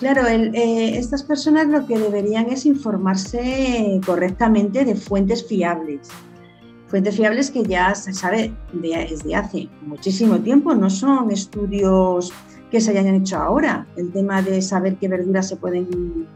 Claro, 0.00 0.26
eh, 0.26 0.98
estas 0.98 1.22
personas 1.22 1.68
lo 1.68 1.86
que 1.86 1.98
deberían 1.98 2.46
es 2.50 2.66
informarse 2.66 4.00
correctamente 4.04 4.84
de 4.84 4.96
fuentes 4.96 5.46
fiables. 5.46 6.08
Fuentes 6.88 7.16
fiables 7.16 7.50
que 7.50 7.62
ya 7.62 7.94
se 7.94 8.12
sabe 8.12 8.52
desde 8.72 9.34
hace 9.34 9.68
muchísimo 9.82 10.38
tiempo, 10.40 10.74
no 10.74 10.90
son 10.90 11.30
estudios 11.30 12.32
que 12.70 12.80
se 12.80 12.90
hayan 12.90 13.14
hecho 13.14 13.36
ahora. 13.36 13.86
El 13.96 14.12
tema 14.12 14.42
de 14.42 14.60
saber 14.62 14.96
qué 14.96 15.08
verduras 15.08 15.48
se 15.48 15.56
pueden 15.56 16.26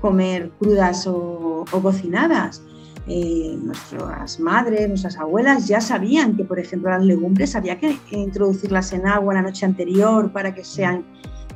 comer 0.00 0.50
crudas 0.58 1.06
o, 1.06 1.64
cocinadas. 1.82 2.62
Eh, 3.08 3.58
nuestras 3.60 4.38
madres, 4.38 4.88
nuestras 4.88 5.16
abuelas 5.16 5.66
ya 5.66 5.80
sabían 5.80 6.36
que, 6.36 6.44
por 6.44 6.60
ejemplo, 6.60 6.90
las 6.90 7.04
legumbres 7.04 7.56
había 7.56 7.78
que 7.78 7.98
introducirlas 8.10 8.92
en 8.92 9.06
agua 9.06 9.34
la 9.34 9.42
noche 9.42 9.66
anterior 9.66 10.30
para 10.30 10.54
que 10.54 10.64
sean 10.64 11.04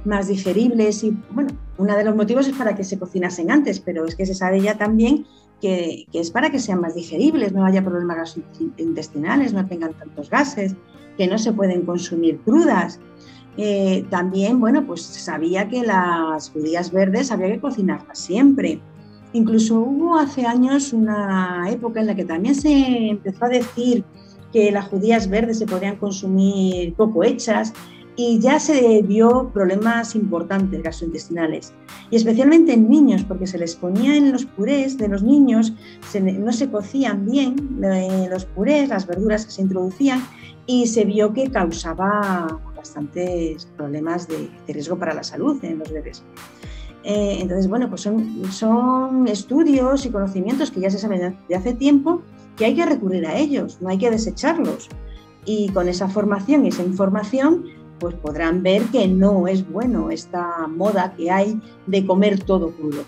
más 0.04 0.28
digeribles 0.28 1.04
y, 1.04 1.16
bueno, 1.30 1.50
uno 1.78 1.96
de 1.96 2.04
los 2.04 2.14
motivos 2.14 2.46
es 2.46 2.56
para 2.56 2.74
que 2.74 2.84
se 2.84 2.98
cocinasen 2.98 3.50
antes, 3.50 3.80
pero 3.80 4.04
es 4.04 4.14
que 4.14 4.26
se 4.26 4.34
sabe 4.34 4.60
ya 4.60 4.76
también 4.76 5.26
que, 5.60 6.06
que 6.12 6.20
es 6.20 6.30
para 6.30 6.50
que 6.50 6.58
sean 6.58 6.80
más 6.80 6.94
digeribles, 6.94 7.52
no 7.52 7.64
haya 7.64 7.82
problemas 7.82 8.36
intestinales, 8.76 9.52
no 9.52 9.66
tengan 9.66 9.94
tantos 9.94 10.30
gases, 10.30 10.74
que 11.16 11.26
no 11.26 11.38
se 11.38 11.52
pueden 11.52 11.82
consumir 11.82 12.38
crudas. 12.40 13.00
Eh, 13.56 14.04
también, 14.10 14.60
bueno, 14.60 14.84
pues 14.84 15.02
sabía 15.02 15.68
que 15.68 15.82
las 15.82 16.50
judías 16.50 16.90
verdes 16.90 17.30
había 17.30 17.52
que 17.52 17.60
cocinarlas 17.60 18.18
siempre. 18.18 18.80
Incluso 19.32 19.80
hubo 19.80 20.16
hace 20.18 20.46
años 20.46 20.92
una 20.92 21.68
época 21.70 22.00
en 22.00 22.06
la 22.06 22.14
que 22.14 22.24
también 22.24 22.54
se 22.54 23.10
empezó 23.10 23.44
a 23.44 23.48
decir 23.48 24.04
que 24.52 24.70
las 24.70 24.86
judías 24.88 25.28
verdes 25.28 25.58
se 25.58 25.66
podían 25.66 25.96
consumir 25.96 26.94
poco 26.94 27.24
hechas 27.24 27.72
y 28.16 28.38
ya 28.38 28.60
se 28.60 29.02
vio 29.02 29.50
problemas 29.52 30.14
importantes 30.14 30.82
gastrointestinales 30.82 31.72
y 32.10 32.16
especialmente 32.16 32.72
en 32.72 32.88
niños 32.88 33.24
porque 33.24 33.46
se 33.46 33.58
les 33.58 33.74
ponía 33.74 34.16
en 34.16 34.32
los 34.32 34.44
purés 34.44 34.96
de 34.98 35.08
los 35.08 35.22
niños, 35.22 35.72
no 36.22 36.52
se 36.52 36.70
cocían 36.70 37.26
bien 37.26 37.80
eh, 37.82 38.28
los 38.30 38.44
purés, 38.44 38.88
las 38.88 39.06
verduras 39.06 39.46
que 39.46 39.52
se 39.52 39.62
introducían 39.62 40.22
y 40.66 40.86
se 40.86 41.04
vio 41.04 41.32
que 41.32 41.50
causaba 41.50 42.60
bastantes 42.76 43.66
problemas 43.76 44.28
de, 44.28 44.50
riesgo 44.68 44.98
para 44.98 45.14
la 45.14 45.22
salud 45.22 45.62
en 45.64 45.78
los 45.78 45.90
bebés. 45.90 46.22
Eh, 47.02 47.38
entonces, 47.40 47.68
bueno, 47.68 47.88
pues 47.90 48.00
son, 48.00 48.50
son 48.50 49.28
estudios 49.28 50.06
y 50.06 50.10
conocimientos 50.10 50.70
que 50.70 50.80
ya 50.80 50.90
se 50.90 50.98
saben 50.98 51.36
de 51.48 51.54
hace 51.54 51.74
tiempo 51.74 52.22
que 52.56 52.64
hay 52.64 52.74
que 52.74 52.86
recurrir 52.86 53.26
a 53.26 53.36
ellos, 53.36 53.78
no 53.80 53.88
hay 53.88 53.98
que 53.98 54.10
desecharlos. 54.10 54.88
Y 55.46 55.68
con 55.70 55.88
esa 55.88 56.08
formación 56.08 56.64
y 56.64 56.68
esa 56.68 56.82
información, 56.82 57.64
pues 57.98 58.14
podrán 58.16 58.62
ver 58.62 58.82
que 58.84 59.08
no 59.08 59.48
es 59.48 59.68
bueno 59.68 60.10
esta 60.10 60.66
moda 60.66 61.14
que 61.16 61.30
hay 61.30 61.60
de 61.86 62.04
comer 62.04 62.42
todo 62.42 62.70
crudo. 62.72 63.04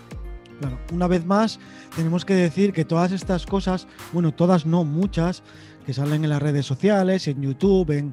Claro, 0.59 0.79
una 0.91 1.07
vez 1.07 1.25
más, 1.25 1.59
tenemos 1.95 2.25
que 2.25 2.33
decir 2.33 2.73
que 2.73 2.83
todas 2.83 3.11
estas 3.11 3.45
cosas, 3.45 3.87
bueno, 4.11 4.33
todas 4.33 4.65
no, 4.65 4.83
muchas, 4.83 5.43
que 5.85 5.93
salen 5.93 6.23
en 6.23 6.31
las 6.31 6.41
redes 6.41 6.65
sociales, 6.65 7.27
en 7.27 7.41
YouTube, 7.41 7.91
en, 7.91 8.11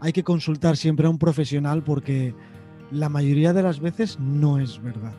hay 0.00 0.12
que 0.12 0.24
consultar 0.24 0.76
siempre 0.76 1.06
a 1.06 1.10
un 1.10 1.18
profesional 1.18 1.82
porque 1.82 2.34
la 2.90 3.08
mayoría 3.08 3.52
de 3.52 3.62
las 3.62 3.80
veces 3.80 4.18
no 4.18 4.58
es 4.58 4.82
verdad. 4.82 5.12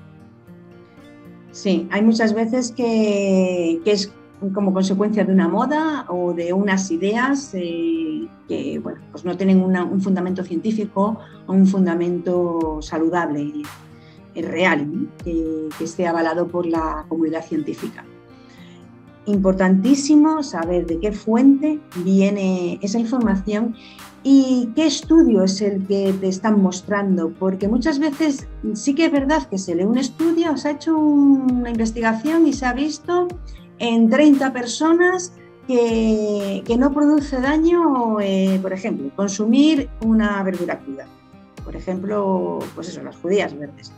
Sí, 1.51 1.87
hay 1.91 2.01
muchas 2.01 2.33
veces 2.33 2.71
que, 2.71 3.81
es 3.85 4.11
como 4.53 4.73
consecuencia 4.73 5.23
de 5.23 5.31
una 5.31 5.47
moda 5.47 6.05
o 6.09 6.33
de 6.33 6.51
unas 6.51 6.89
ideas 6.89 7.51
eh, 7.53 8.27
que 8.47 8.79
bueno, 8.79 8.99
pues 9.11 9.23
no 9.23 9.37
tienen 9.37 9.61
un 9.61 10.01
fundamento 10.01 10.43
científico 10.43 11.19
o 11.45 11.53
un 11.53 11.67
fundamento 11.67 12.79
saludable, 12.81 13.53
eh, 14.33 14.41
real, 14.41 15.09
que 15.23 15.69
esté 15.79 16.07
avalado 16.07 16.47
por 16.47 16.65
la 16.65 17.05
comunidad 17.07 17.45
científica. 17.45 18.03
Importantísimo 19.27 20.41
saber 20.41 20.87
de 20.87 20.99
qué 20.99 21.11
fuente 21.11 21.79
viene 22.03 22.79
esa 22.81 22.97
información 22.97 23.75
y 24.23 24.69
qué 24.75 24.87
estudio 24.87 25.43
es 25.43 25.61
el 25.61 25.85
que 25.85 26.13
te 26.19 26.27
están 26.27 26.61
mostrando, 26.61 27.31
porque 27.39 27.67
muchas 27.67 27.99
veces 27.99 28.47
sí 28.73 28.95
que 28.95 29.05
es 29.05 29.11
verdad 29.11 29.47
que 29.47 29.57
se 29.57 29.75
lee 29.75 29.83
un 29.83 29.97
estudio, 29.97 30.57
se 30.57 30.69
ha 30.69 30.71
hecho 30.71 30.97
una 30.97 31.69
investigación 31.69 32.47
y 32.47 32.53
se 32.53 32.65
ha 32.65 32.73
visto 32.73 33.27
en 33.81 34.11
30 34.11 34.53
personas 34.53 35.33
que, 35.67 36.75
no 36.77 36.93
produce 36.93 37.41
daño, 37.41 38.19
eh, 38.21 38.59
por 38.61 38.73
ejemplo, 38.73 39.09
consumir 39.15 39.89
una 40.05 40.41
verdura 40.43 40.79
cruda. 40.79 41.07
Por 41.63 41.75
ejemplo, 41.75 42.59
pues 42.75 42.89
eso, 42.89 43.01
las 43.01 43.15
judías 43.15 43.57
verdes. 43.57 43.91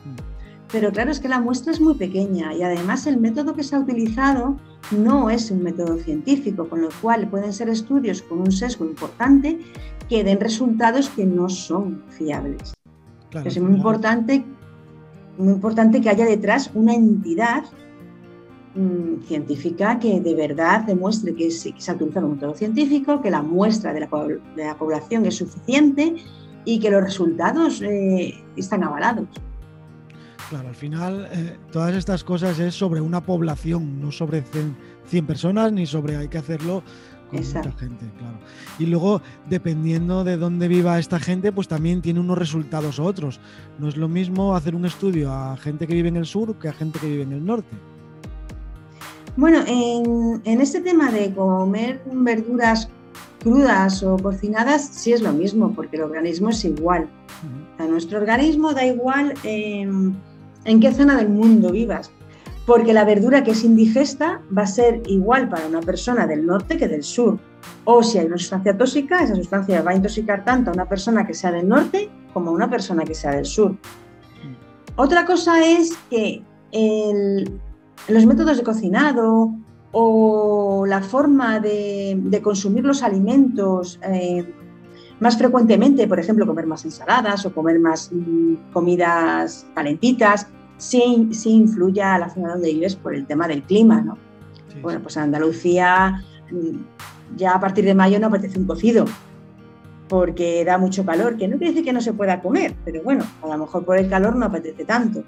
Pero 0.71 0.91
claro, 0.91 1.11
es 1.11 1.19
que 1.19 1.27
la 1.27 1.41
muestra 1.41 1.73
es 1.73 1.81
muy 1.81 1.95
pequeña 1.95 2.53
y 2.53 2.63
además 2.63 3.05
el 3.07 3.17
método 3.17 3.55
que 3.55 3.63
se 3.63 3.75
ha 3.75 3.79
utilizado 3.79 4.55
no 4.91 5.29
es 5.29 5.51
un 5.51 5.61
método 5.61 5.97
científico, 5.97 6.69
con 6.69 6.81
lo 6.81 6.89
cual 7.01 7.27
pueden 7.27 7.51
ser 7.51 7.67
estudios 7.67 8.21
con 8.21 8.39
un 8.39 8.51
sesgo 8.51 8.85
importante 8.85 9.59
que 10.07 10.23
den 10.23 10.39
resultados 10.39 11.09
que 11.09 11.25
no 11.25 11.49
son 11.49 12.03
fiables. 12.09 12.73
es 13.43 13.59
muy 13.59 13.75
importante, 13.75 14.45
muy 15.37 15.53
importante 15.53 15.99
que 15.99 16.09
haya 16.09 16.25
detrás 16.25 16.71
una 16.73 16.93
entidad 16.93 17.65
mm, 18.75 19.23
científica 19.27 19.99
que 19.99 20.19
de 20.19 20.35
verdad 20.35 20.81
demuestre 20.83 21.33
que, 21.35 21.51
se 21.51 21.69
ha 21.69 21.93
utilizado 21.93 22.27
un 22.27 22.33
método 22.33 22.53
científico, 22.53 23.21
que 23.21 23.31
la 23.31 23.41
muestra 23.41 23.93
de 23.93 24.01
la, 24.01 24.75
población 24.77 25.25
es 25.25 25.37
suficiente 25.37 26.15
y 26.65 26.79
que 26.79 26.89
los 26.89 27.03
resultados 27.03 27.81
eh, 27.81 28.33
están 28.55 28.83
avalados. 28.83 29.27
Claro, 30.49 30.69
al 30.69 30.75
final 30.75 31.27
eh, 31.31 31.57
todas 31.71 31.95
estas 31.95 32.23
cosas 32.23 32.59
es 32.59 32.75
sobre 32.75 33.01
una 33.01 33.25
población, 33.25 33.99
no 34.01 34.11
sobre 34.11 34.43
100, 35.05 35.25
personas 35.25 35.71
ni 35.71 35.85
sobre 35.85 36.15
hay 36.15 36.27
que 36.27 36.37
hacerlo 36.37 36.83
con 37.31 37.39
mucha 37.39 37.71
gente, 37.71 38.05
claro. 38.19 38.37
Y 38.77 38.85
luego, 38.85 39.21
dependiendo 39.49 40.23
de 40.23 40.37
dónde 40.37 40.67
viva 40.67 40.99
esta 40.99 41.19
gente, 41.19 41.51
pues 41.51 41.67
también 41.67 42.01
tiene 42.01 42.19
unos 42.19 42.37
resultados 42.37 42.99
u 42.99 43.03
otros. 43.03 43.39
No 43.79 43.87
es 43.87 43.97
lo 43.97 44.07
mismo 44.07 44.55
hacer 44.55 44.75
un 44.75 44.85
estudio 44.85 45.31
a 45.31 45.57
gente 45.57 45.87
que 45.87 45.95
vive 45.95 46.09
en 46.09 46.17
el 46.17 46.25
sur 46.25 46.59
que 46.59 46.69
a 46.69 46.73
gente 46.73 46.99
que 46.99 47.07
vive 47.07 47.23
en 47.23 47.31
el 47.31 47.43
norte. 47.43 47.75
Bueno, 49.35 49.63
en, 49.65 50.61
este 50.61 50.79
tema 50.79 51.11
de 51.11 51.33
comer 51.33 52.01
verduras 52.05 52.87
crudas 53.41 54.03
o 54.03 54.17
cocinadas, 54.17 54.85
sí 54.85 55.11
es 55.11 55.21
lo 55.21 55.33
mismo, 55.33 55.73
porque 55.73 55.97
el 55.97 56.03
organismo 56.03 56.49
es 56.49 56.63
igual. 56.65 57.09
A 57.79 57.85
nuestro 57.85 58.19
organismo 58.19 58.73
da 58.73 58.85
igual 58.85 59.33
em, 59.43 60.13
en 60.65 60.79
qué 60.79 60.93
zona 60.93 61.17
del 61.17 61.29
mundo 61.29 61.71
vivas, 61.71 62.11
porque 62.67 62.93
la 62.93 63.05
verdura 63.05 63.43
que 63.43 63.51
es 63.51 63.63
indigesta 63.63 64.39
va 64.55 64.63
a 64.63 64.67
ser 64.67 65.01
igual 65.07 65.49
para 65.49 65.67
una 65.67 65.81
persona 65.81 66.27
del 66.27 66.45
norte 66.45 66.77
que 66.77 66.87
del 66.87 67.03
sur. 67.03 67.39
O 67.85 68.03
si 68.03 68.19
hay 68.19 68.27
una 68.27 68.37
sustancia 68.37 68.77
tóxica, 68.77 69.23
esa 69.23 69.35
sustancia 69.35 69.81
va 69.81 69.91
a 69.91 69.95
intoxicar 69.95 70.45
tanto 70.45 70.69
a 70.69 70.73
una 70.73 70.87
persona 70.87 71.25
que 71.25 71.33
sea 71.33 71.51
del 71.51 71.67
norte 71.67 72.07
como 72.33 72.51
a 72.51 72.53
una 72.53 72.69
persona 72.69 73.03
que 73.03 73.15
sea 73.15 73.31
del 73.31 73.45
sur. 73.45 73.75
Otra 74.95 75.25
cosa 75.25 75.65
es 75.65 75.97
que 76.09 76.43
los 78.07 78.25
métodos 78.25 78.57
de 78.57 78.63
cocinado 78.63 79.53
o 79.91 80.85
la 80.87 81.01
forma 81.01 81.59
de, 81.59 82.41
consumir 82.43 82.83
los 82.83 83.03
alimentos 83.03 83.99
eh, 84.03 84.43
más 85.19 85.37
frecuentemente, 85.37 86.07
por 86.07 86.19
ejemplo, 86.19 86.45
comer 86.45 86.65
más 86.65 86.83
ensaladas 86.83 87.45
o 87.45 87.53
comer 87.53 87.79
más 87.79 88.11
mm, 88.11 88.71
comidas 88.73 89.65
calentitas, 89.75 90.47
sí, 90.77 91.29
sí 91.31 91.51
influye 91.51 92.01
a 92.01 92.17
la 92.17 92.29
zona 92.29 92.53
donde 92.53 92.73
vives 92.73 92.95
por 92.95 93.13
el 93.13 93.25
tema 93.25 93.47
del 93.47 93.63
clima, 93.63 94.01
¿no? 94.01 94.17
bueno, 94.81 95.01
pues 95.01 95.15
en 95.17 95.23
Andalucía 95.23 96.23
mm, 96.51 97.37
ya 97.37 97.53
a 97.53 97.59
partir 97.59 97.85
de 97.85 97.93
mayo 97.93 98.19
no 98.19 98.27
apetece 98.27 98.59
un 98.59 98.65
cocido 98.65 99.05
porque 100.07 100.63
da 100.65 100.77
mucho 100.77 101.05
calor, 101.05 101.37
que 101.37 101.47
no 101.47 101.57
quiere 101.57 101.71
decir 101.71 101.85
que 101.85 101.93
no 101.93 102.01
se 102.01 102.13
pueda 102.13 102.41
comer, 102.41 102.75
pero 102.83 103.01
bueno, 103.03 103.23
a 103.41 103.47
lo 103.47 103.57
mejor 103.57 103.85
por 103.85 103.97
el 103.97 104.09
calor 104.09 104.35
no 104.35 104.45
apetece 104.45 104.85
tanto. 104.85 105.23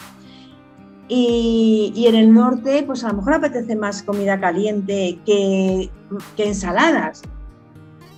Y, 1.08 2.06
en 2.08 2.16
el 2.16 2.34
norte, 2.34 2.84
pues 2.84 3.04
a 3.04 3.10
lo 3.10 3.18
mejor 3.18 3.36
apetece 3.36 3.76
más 3.76 4.02
comida 4.02 4.40
caliente 4.40 5.20
que, 5.26 5.90
que 6.36 6.48
ensaladas. 6.48 7.22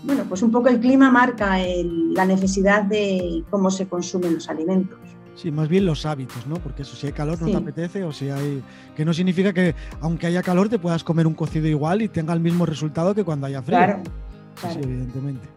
Bueno, 0.03 0.23
pues 0.29 0.41
un 0.41 0.51
poco 0.51 0.69
el 0.69 0.79
clima 0.79 1.11
marca 1.11 1.57
la 2.13 2.25
necesidad 2.25 2.83
de 2.83 3.43
cómo 3.49 3.69
se 3.69 3.87
consumen 3.87 4.35
los 4.35 4.47
alimentos. 4.49 4.97
Sí, 5.35 5.51
más 5.51 5.67
bien 5.67 5.85
los 5.85 6.05
hábitos, 6.05 6.47
¿no? 6.47 6.55
Porque 6.55 6.81
eso, 6.81 6.95
si 6.95 7.07
hay 7.07 7.13
calor 7.13 7.39
no 7.41 7.47
te 7.47 7.55
apetece 7.55 8.03
o 8.03 8.11
si 8.11 8.29
hay... 8.29 8.63
Que 8.95 9.05
no 9.05 9.13
significa 9.13 9.53
que 9.53 9.75
aunque 10.01 10.25
haya 10.25 10.41
calor 10.41 10.67
te 10.67 10.79
puedas 10.79 11.03
comer 11.03 11.27
un 11.27 11.35
cocido 11.35 11.67
igual 11.67 12.01
y 12.01 12.07
tenga 12.07 12.33
el 12.33 12.39
mismo 12.39 12.65
resultado 12.65 13.13
que 13.13 13.23
cuando 13.23 13.45
haya 13.45 13.61
frío. 13.61 13.77
Claro, 13.77 14.01
Sí, 14.73 14.79
evidentemente. 14.81 15.47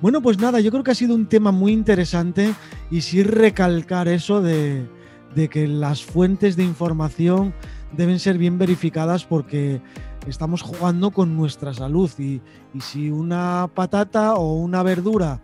Bueno, 0.00 0.22
pues 0.22 0.38
nada, 0.38 0.60
yo 0.60 0.70
creo 0.70 0.82
que 0.82 0.90
ha 0.90 0.94
sido 0.94 1.14
un 1.14 1.26
tema 1.26 1.52
muy 1.52 1.72
interesante 1.72 2.54
y 2.90 3.02
sí 3.02 3.22
recalcar 3.22 4.08
eso 4.08 4.40
de, 4.40 4.86
que 5.34 5.66
las 5.66 6.04
fuentes 6.04 6.56
de 6.56 6.64
información 6.64 7.54
deben 7.96 8.18
ser 8.18 8.38
bien 8.38 8.58
verificadas 8.58 9.24
porque 9.24 9.80
estamos 10.26 10.62
jugando 10.62 11.10
con 11.10 11.36
nuestra 11.36 11.74
salud 11.74 12.10
y, 12.18 12.40
y 12.74 12.80
si 12.80 13.10
una 13.10 13.70
patata 13.74 14.34
o 14.34 14.54
una 14.54 14.82
verdura 14.82 15.40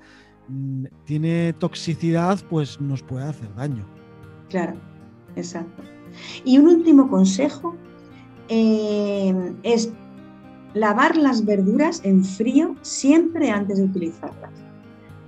Mm, 0.48 0.86
tiene 1.04 1.52
toxicidad, 1.52 2.38
pues 2.48 2.80
nos 2.80 3.02
puede 3.02 3.24
hacer 3.24 3.54
daño. 3.54 3.84
Claro, 4.48 4.74
exacto. 5.36 5.82
Y 6.44 6.58
un 6.58 6.68
último 6.68 7.08
consejo 7.08 7.76
eh, 8.48 9.54
es 9.62 9.92
lavar 10.72 11.16
las 11.16 11.44
verduras 11.44 12.00
en 12.04 12.24
frío 12.24 12.76
siempre 12.80 13.50
antes 13.50 13.76
de 13.76 13.84
utilizarlas, 13.84 14.52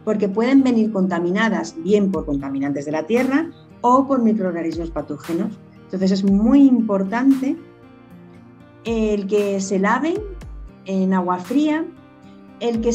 porque 0.05 0.29
pueden 0.29 0.63
venir 0.63 0.91
contaminadas 0.91 1.77
bien 1.83 2.11
por 2.11 2.25
contaminantes 2.25 2.87
de 2.87 2.93
la 2.93 3.07
tierra 3.07 3.51
o 3.81 4.07
por 4.07 4.23
microorganismos 4.23 4.91
patógenos. 4.91 5.59
Entonces 5.85 6.13
es 6.13 6.25
muy 6.25 6.67
importante 6.67 7.57
el 8.85 9.27
que 9.27 9.61
se 9.61 9.79
laven 9.79 10.17
en 10.87 11.13
agua 11.13 11.39
fría, 11.39 11.85
el 12.61 12.81
que 12.81 12.91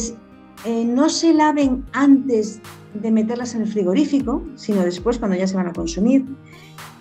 eh, 0.64 0.84
no 0.84 1.08
se 1.08 1.34
laven 1.34 1.84
antes 1.92 2.60
de 2.94 3.10
meterlas 3.10 3.54
en 3.54 3.62
el 3.62 3.68
frigorífico, 3.68 4.42
sino 4.54 4.82
después 4.82 5.18
cuando 5.18 5.36
ya 5.36 5.46
se 5.46 5.56
van 5.56 5.68
a 5.68 5.72
consumir. 5.72 6.24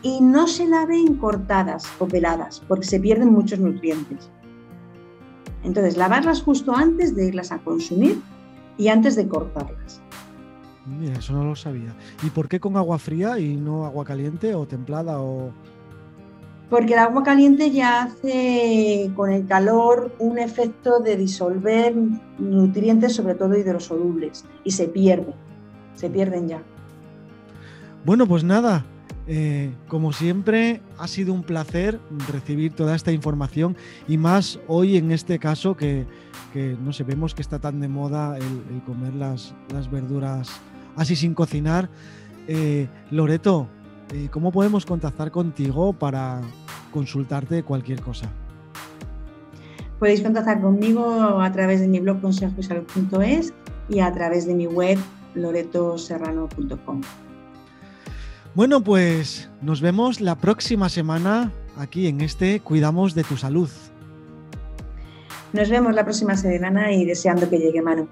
Y 0.02 0.22
no 0.22 0.48
se 0.48 0.68
laven 0.68 1.16
cortadas 1.16 1.86
o 2.00 2.08
peladas, 2.08 2.62
porque 2.68 2.86
se 2.86 3.00
pierden 3.00 3.32
muchos 3.32 3.60
nutrientes. 3.60 4.30
Entonces, 5.64 5.98
lavarlas 5.98 6.44
justo 6.44 6.76
antes 6.76 7.16
de 7.16 7.28
irlas 7.28 7.52
a 7.52 7.58
consumir 7.58 8.22
y 8.78 8.90
antes 8.90 9.16
de 9.16 9.28
cortarlas. 9.28 10.02
Mira, 10.86 11.18
eso 11.18 11.34
no 11.34 11.44
lo 11.44 11.56
sabía. 11.56 11.96
¿Y 12.24 12.30
por 12.30 12.48
qué 12.48 12.60
con 12.60 12.78
agua 12.78 13.00
fría 13.00 13.40
y 13.40 13.56
no 13.56 13.86
agua 13.86 14.06
caliente 14.06 14.54
o 14.56 14.66
templada 14.68 15.20
o...? 15.20 15.52
porque 16.70 16.94
el 16.94 17.00
agua 17.00 17.24
caliente 17.24 17.72
ya 17.72 18.04
hace 18.04 19.12
con 19.16 19.32
el 19.32 19.46
calor 19.46 20.16
un 20.20 20.40
efecto 20.40 21.00
de 21.00 21.16
disolver 21.16 21.96
nutrientes, 22.40 23.16
sobre 23.16 23.36
todo 23.36 23.58
hidrosolubles, 23.58 24.46
y 24.64 24.72
se 24.72 24.88
pierden, 24.88 25.36
se 25.94 26.10
pierden 26.10 26.48
ya. 26.48 26.64
Bueno, 28.04 28.28
pues 28.28 28.44
nada, 28.44 28.84
eh, 29.28 29.74
como 29.88 30.14
siempre, 30.14 30.82
ha 30.98 31.08
sido 31.08 31.34
un 31.34 31.44
placer 31.44 32.00
recibir 32.32 32.74
toda 32.74 32.96
esta 32.96 33.12
información 33.12 33.76
y 34.08 34.18
más 34.18 34.60
hoy 34.68 34.98
en 34.98 35.12
este 35.12 35.40
caso 35.40 35.76
que, 35.76 36.06
no 36.84 36.94
sé, 36.94 37.04
vemos 37.04 37.34
que 37.34 37.42
está 37.42 37.60
tan 37.60 37.80
de 37.80 37.88
moda 37.88 38.38
el, 38.38 38.84
comer 38.86 39.14
las, 39.16 39.56
verduras 39.92 40.50
así 40.96 41.16
sin 41.16 41.34
cocinar. 41.34 41.90
Eh, 42.48 42.88
Loreto, 43.12 43.68
eh, 44.14 44.30
¿cómo 44.32 44.52
podemos 44.52 44.86
contactar 44.86 45.32
contigo 45.32 45.94
para 45.94 46.42
consultarte 46.92 47.64
cualquier 47.64 48.02
cosa? 48.02 48.30
Podéis 50.00 50.22
contactar 50.22 50.62
conmigo 50.62 51.42
a 51.42 51.52
través 51.52 51.80
de 51.80 51.88
mi 51.88 52.00
blog 52.00 52.22
consejosalud.es 52.22 53.54
y 53.90 54.00
a 54.00 54.12
través 54.14 54.46
de 54.46 54.54
mi 54.54 54.68
web 54.68 54.98
loretoserrano.com. 55.36 57.02
Bueno, 58.54 58.82
pues 58.82 59.50
nos 59.62 59.82
vemos 59.82 60.22
la 60.22 60.36
próxima 60.36 60.90
semana 60.90 61.52
aquí 61.78 62.08
en 62.08 62.22
este 62.22 62.60
Cuidamos 62.62 63.16
de 63.16 63.24
tu 63.24 63.38
Salud. 63.38 63.70
Nos 65.54 65.70
vemos 65.70 65.94
la 65.94 66.04
próxima 66.04 66.36
semana 66.36 66.92
y 66.94 67.06
deseando 67.06 67.50
que 67.50 67.58
llegue 67.58 67.82
Manu. 67.82 68.08